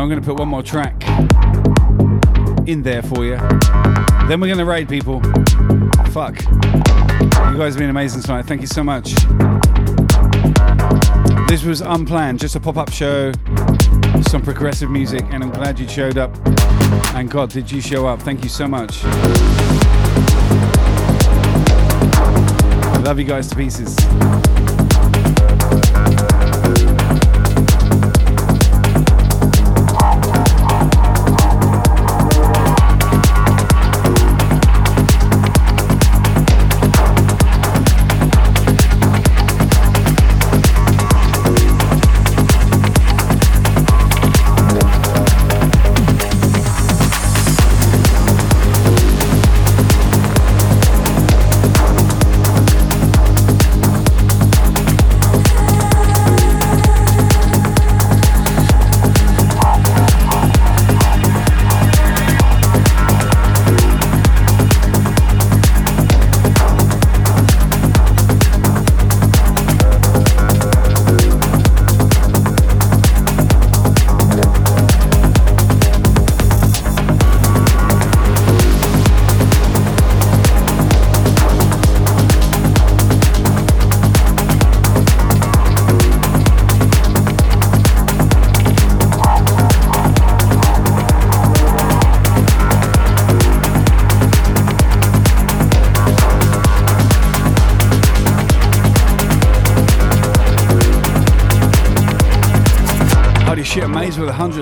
[0.00, 1.00] I'm going to put one more track
[2.66, 3.36] in there for you.
[4.26, 5.20] Then we're going to raid people.
[6.10, 6.42] Fuck.
[6.42, 8.46] You guys have been amazing tonight.
[8.46, 9.14] Thank you so much.
[11.48, 13.30] This was unplanned, just a pop up show,
[14.22, 16.36] some progressive music, and I'm glad you showed up.
[17.14, 18.20] And God, did you show up?
[18.22, 19.04] Thank you so much.
[22.92, 23.96] I love you guys to pieces.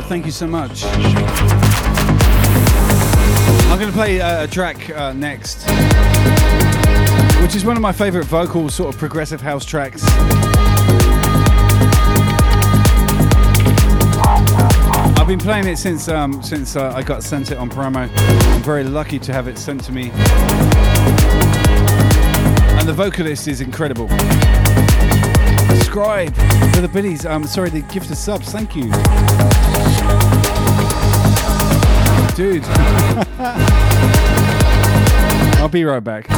[0.08, 0.84] Thank you so much.
[3.66, 5.68] I'm going to play uh, a track uh, next,
[7.42, 10.02] which is one of my favorite vocal, sort of progressive house tracks.
[15.18, 18.08] I've been playing it since um, since uh, I got sent it on promo.
[18.16, 20.10] I'm very lucky to have it sent to me,
[22.78, 24.08] and the vocalist is incredible.
[25.68, 26.34] Subscribe
[26.74, 27.26] for the biddies.
[27.26, 28.50] I'm um, sorry, the gift of subs.
[28.50, 28.90] Thank you,
[32.38, 32.62] dude.
[35.58, 36.28] I'll be right back.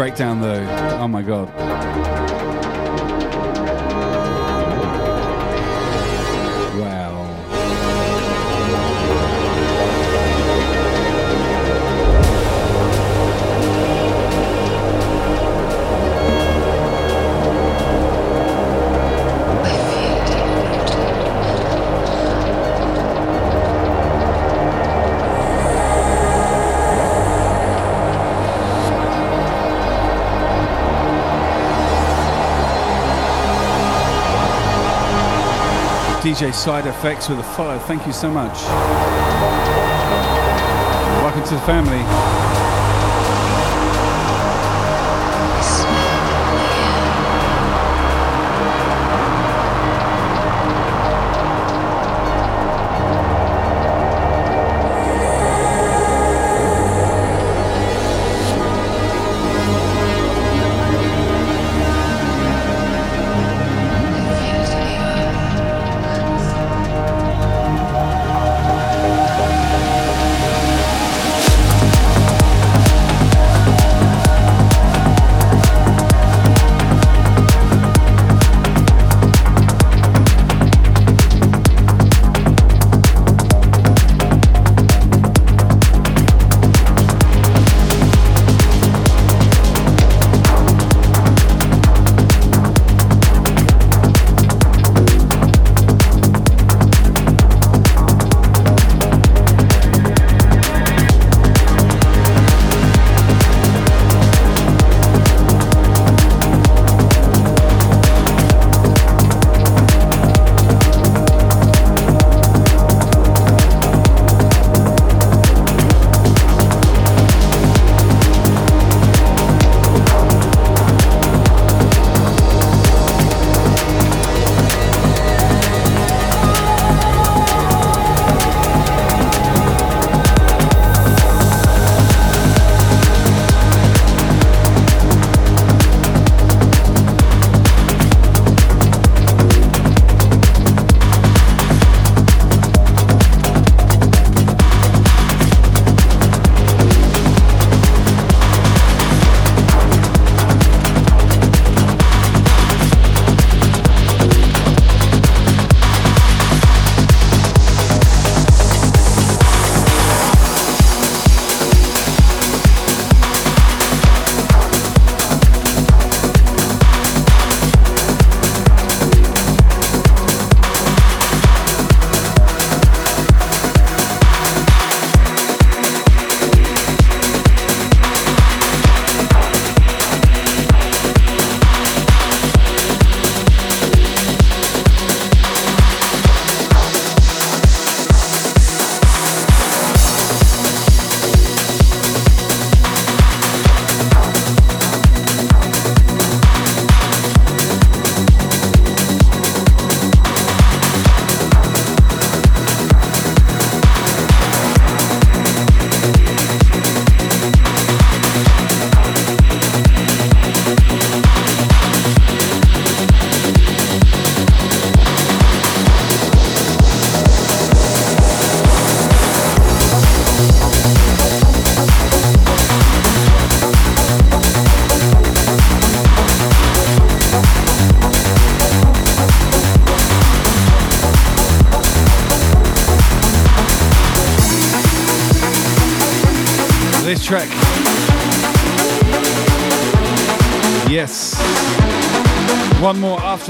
[0.00, 0.59] This breakdown, though,
[36.40, 37.78] Side Effects with a follow.
[37.78, 38.62] Thank you so much.
[41.22, 42.49] Welcome to the family.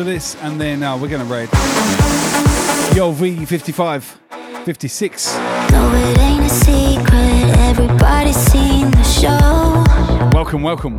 [0.01, 1.49] after this, and then uh, we're going to raid.
[2.97, 4.03] Yo, V55,
[4.65, 5.35] 56.
[5.73, 7.59] No, it ain't a secret.
[7.69, 9.85] Everybody's seen the show.
[10.33, 10.99] Welcome, welcome.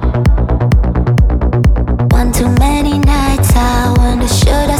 [2.09, 4.77] One too many nights I wonder should I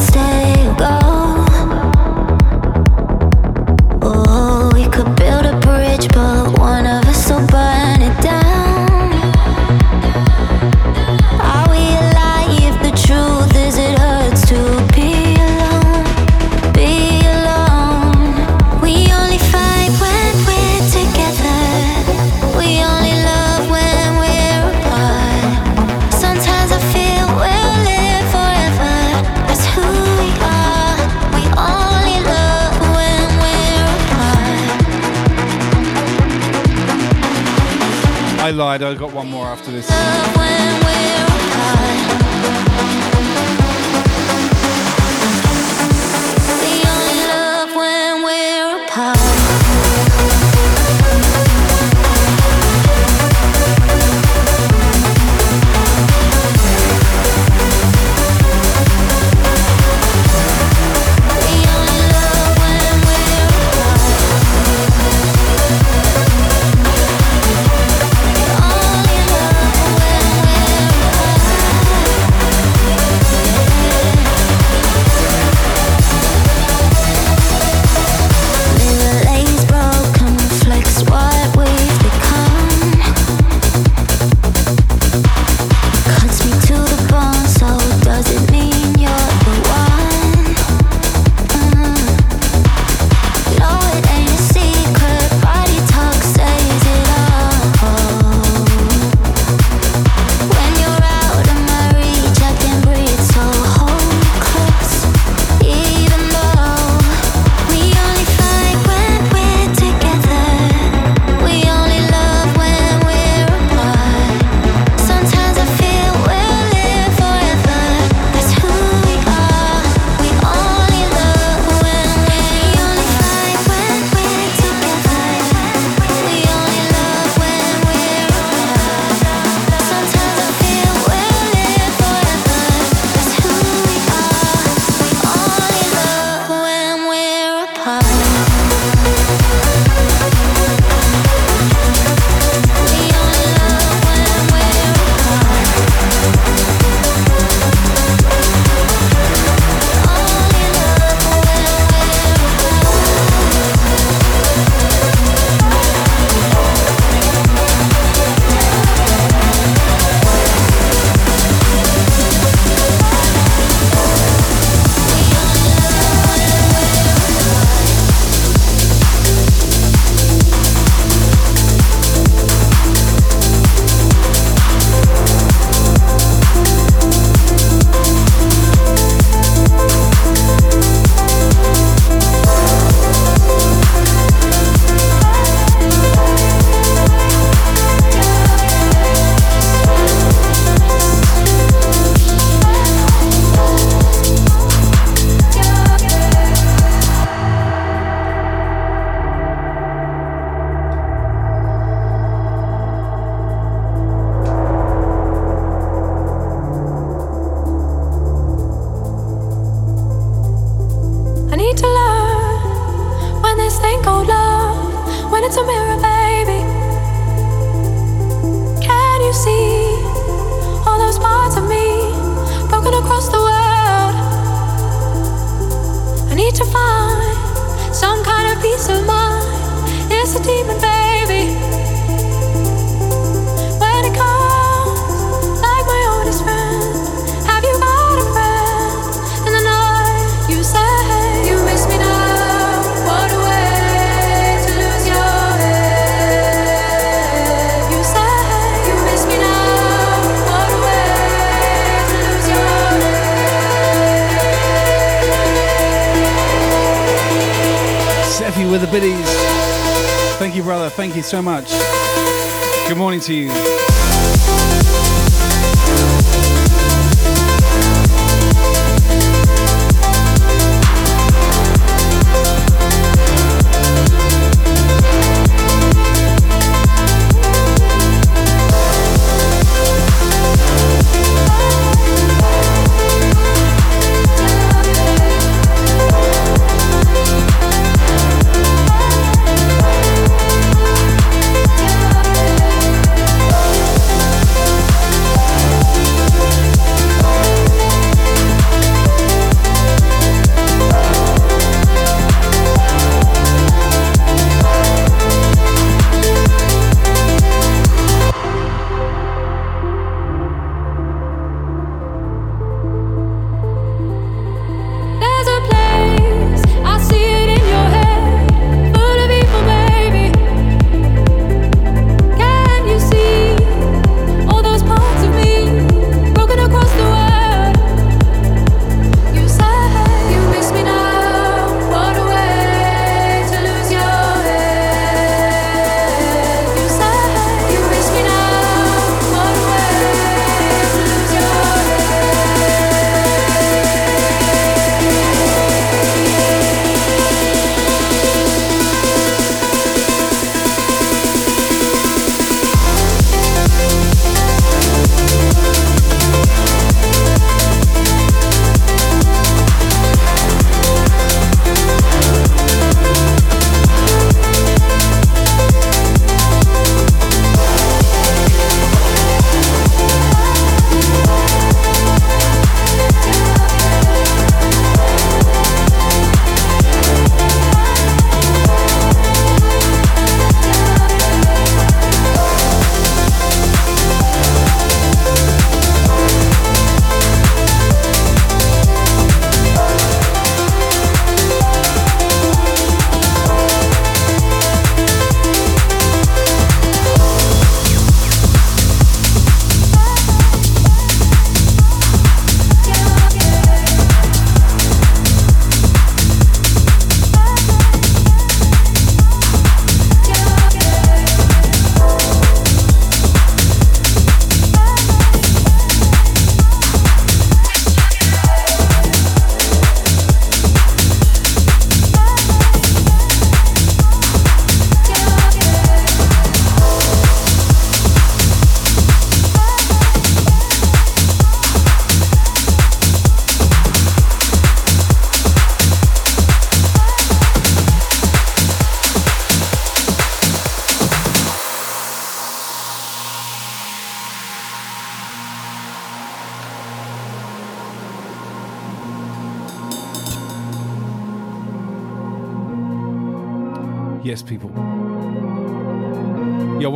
[261.31, 261.80] so much.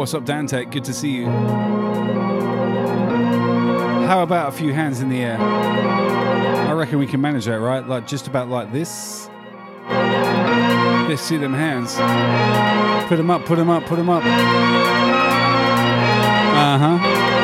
[0.06, 0.66] What's up, Dante?
[0.66, 1.25] Good to see you.
[4.06, 5.40] How about a few hands in the air?
[5.40, 7.84] I reckon we can manage that, right?
[7.84, 9.32] Like just about like this.
[9.90, 11.95] Let's see them hands.
[13.09, 14.22] Put them up, put them up, put them up.
[16.53, 17.34] Uh huh.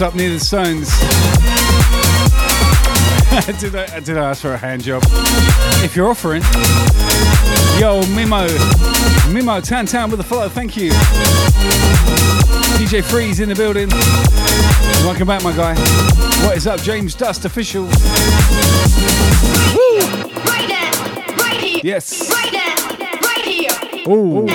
[0.00, 0.88] Up, near the stones?
[3.60, 5.04] did, I, did I ask for a hand job?
[5.84, 6.42] If you're offering.
[7.78, 8.48] Yo, Mimo.
[9.32, 10.90] Mimo, Tan Tan with the follow, thank you.
[12.76, 13.88] DJ Freeze in the building.
[15.06, 15.76] Welcome back, my guy.
[16.44, 17.84] What is up, James Dust official?
[17.84, 18.00] Right
[20.66, 20.90] there,
[21.36, 21.80] right here.
[21.84, 22.32] Yes.
[22.32, 22.74] Right there,
[23.20, 23.70] right here.
[24.08, 24.48] Ooh.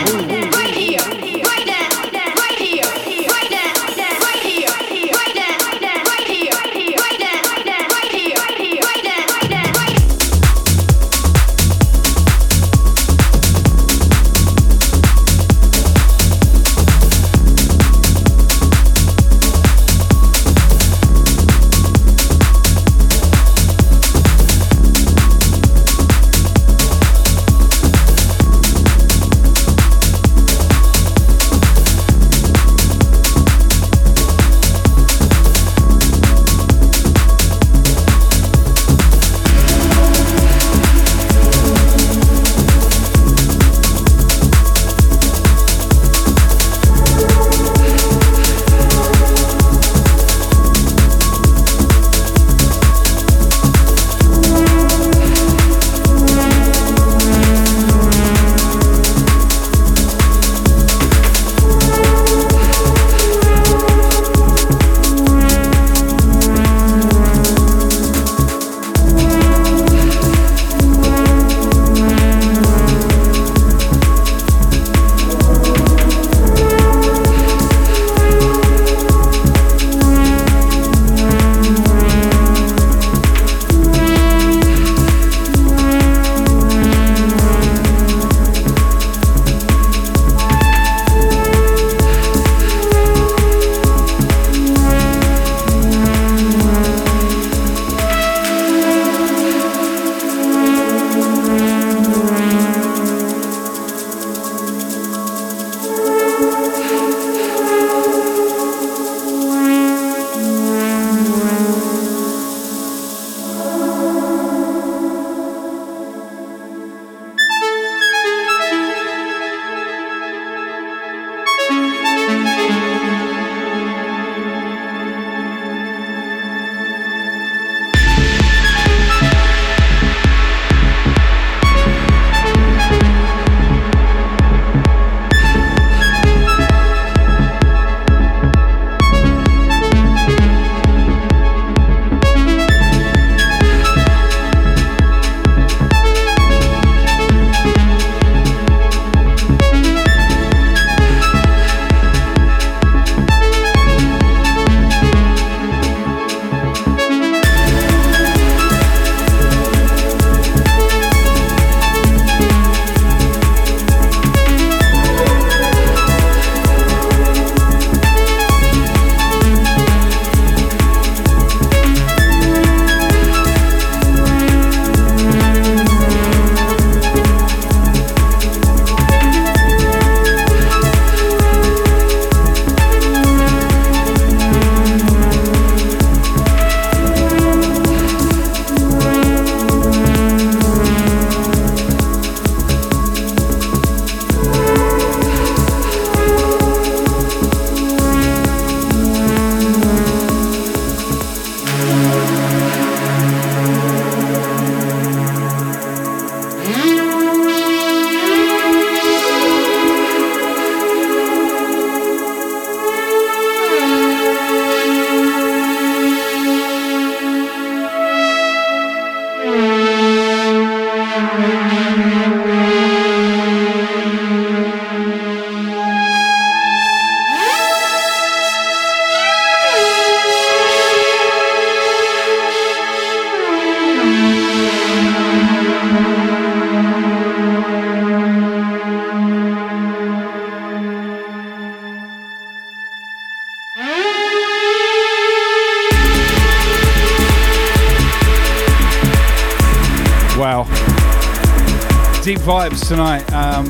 [252.49, 253.21] Vibes tonight.
[253.31, 253.67] Um,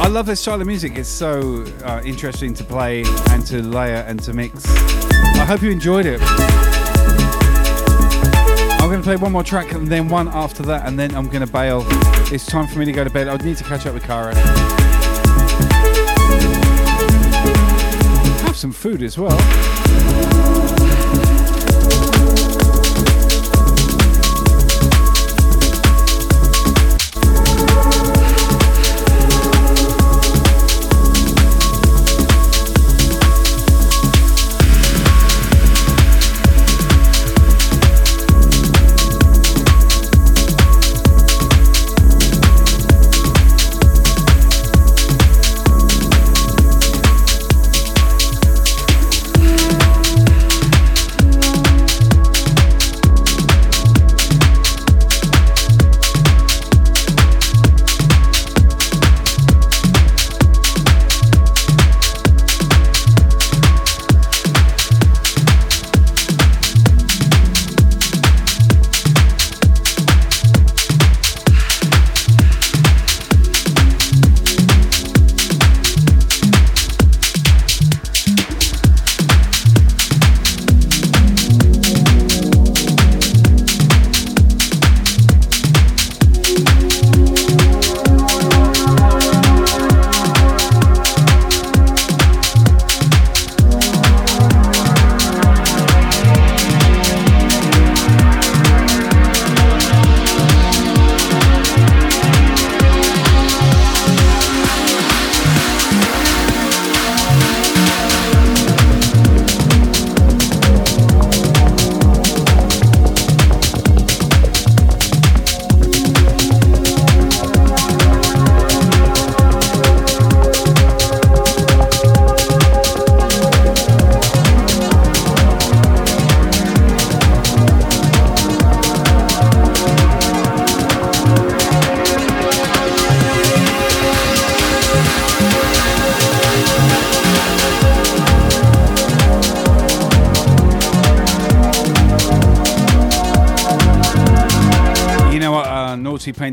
[0.00, 0.96] I love this style of music.
[0.96, 4.64] It's so uh, interesting to play and to layer and to mix.
[4.68, 6.20] I hope you enjoyed it.
[8.80, 11.26] I'm going to play one more track and then one after that, and then I'm
[11.26, 11.84] going to bail.
[12.32, 13.26] It's time for me to go to bed.
[13.26, 14.32] I need to catch up with Cara.
[18.44, 20.53] Have some food as well.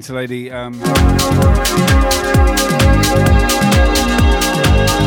[0.01, 0.49] Painter lady.
[0.49, 0.81] Um,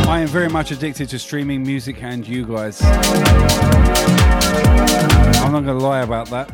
[0.06, 2.80] I am very much addicted to streaming music and you guys.
[5.42, 6.48] I'm not going to lie about that.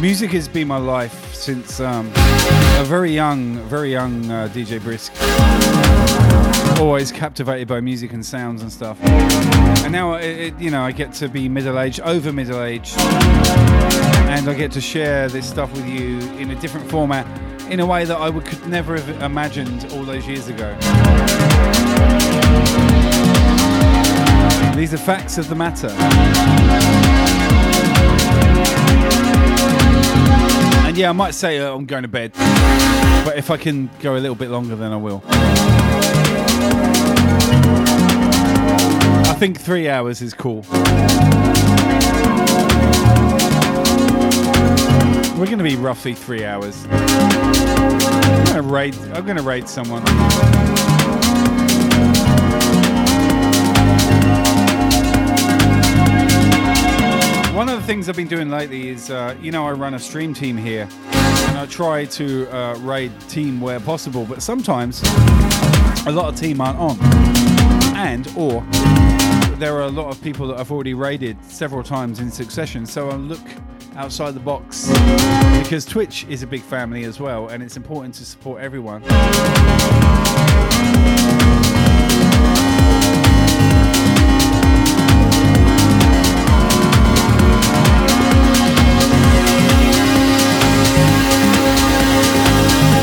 [0.00, 5.12] Music has been my life since um, a very young, very young uh, DJ Brisk.
[6.80, 8.96] Always captivated by music and sounds and stuff.
[9.02, 12.94] And now, it, it, you know, I get to be middle-aged, over middle-aged,
[14.28, 17.26] and I get to share this stuff with you in a different format,
[17.70, 20.72] in a way that I would, could never have imagined all those years ago.
[24.76, 25.88] These are facts of the matter.
[30.86, 32.32] And yeah, I might say uh, I'm going to bed,
[33.24, 35.22] but if I can go a little bit longer, then I will.
[39.24, 40.64] I think three hours is cool.
[45.38, 46.86] We're going to be roughly three hours.
[46.90, 48.94] I'm going to raid.
[49.14, 50.02] I'm going to raid someone.
[57.56, 59.98] One of the things I've been doing lately is, uh, you know, I run a
[59.98, 64.26] stream team here, and I try to uh, raid team where possible.
[64.26, 65.02] But sometimes
[66.06, 66.98] a lot of team aren't on,
[67.96, 68.62] and or
[69.56, 72.84] there are a lot of people that I've already raided several times in succession.
[72.84, 73.40] So I look
[73.96, 74.88] outside the box
[75.62, 79.02] because Twitch is a big family as well, and it's important to support everyone.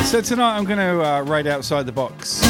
[0.09, 2.41] So tonight I'm going to uh, raid outside the box.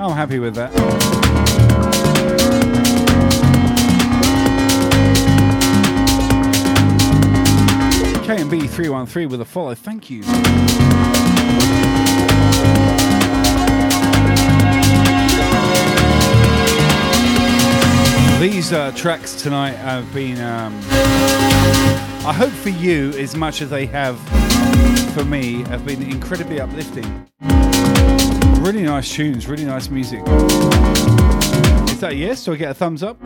[0.00, 1.47] I'm happy with that.
[8.28, 9.74] KMB 313 with a follow.
[9.74, 10.22] Thank you.
[18.38, 20.78] These uh, tracks tonight have been, um,
[22.26, 24.18] I hope for you as much as they have
[25.14, 27.26] for me, have been incredibly uplifting.
[28.60, 30.20] Really nice tunes, really nice music.
[31.88, 32.44] Is that yes?
[32.44, 33.18] Do I get a thumbs up?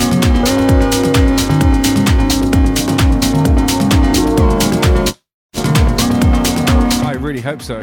[7.22, 7.76] Really hope so.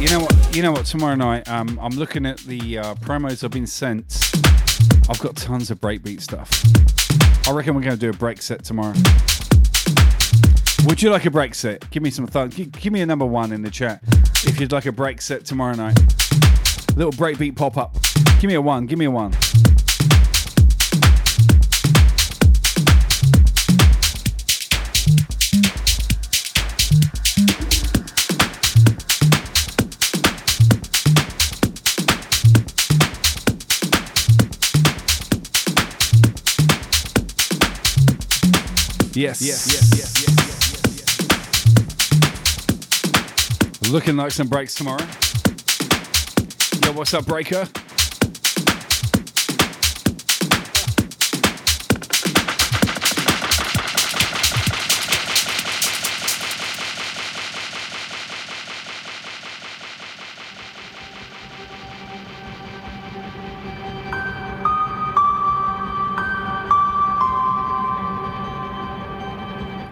[0.00, 0.56] You know what?
[0.56, 0.86] You know what?
[0.86, 4.32] Tomorrow night, um, I'm looking at the uh, promos I've been sent.
[5.10, 6.50] I've got tons of breakbeat stuff.
[7.46, 8.94] I reckon we're going to do a break set tomorrow.
[10.86, 11.88] Would you like a break set?
[11.90, 12.26] Give me some.
[12.26, 14.00] Give, give me a number one in the chat
[14.44, 16.25] if you'd like a break set tomorrow night.
[16.96, 17.94] Little breakbeat pop up.
[18.40, 18.86] Give me a one.
[18.86, 19.32] Give me a one.
[39.12, 39.66] Yes, yes.
[39.66, 39.92] Yes.
[39.94, 39.96] Yes.
[39.96, 40.22] Yes.
[40.22, 40.58] Yes.
[40.78, 41.16] Yes.
[43.82, 43.90] yes.
[43.90, 45.06] Looking like some breaks tomorrow.
[46.96, 47.68] What's up, Breaker?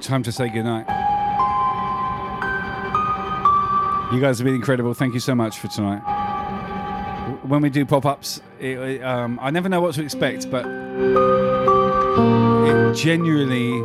[0.01, 0.87] Time to say goodnight.
[4.11, 4.95] You guys have been incredible.
[4.95, 6.14] Thank you so much for tonight.
[7.47, 8.41] When we do pop ups,
[9.03, 10.65] um, I never know what to expect, but
[12.67, 13.85] it genuinely,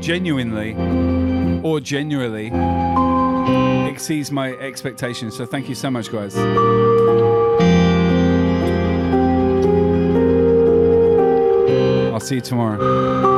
[0.00, 0.74] genuinely,
[1.62, 2.48] or genuinely
[3.88, 5.36] exceeds my expectations.
[5.36, 6.36] So thank you so much, guys.
[12.12, 13.37] I'll see you tomorrow.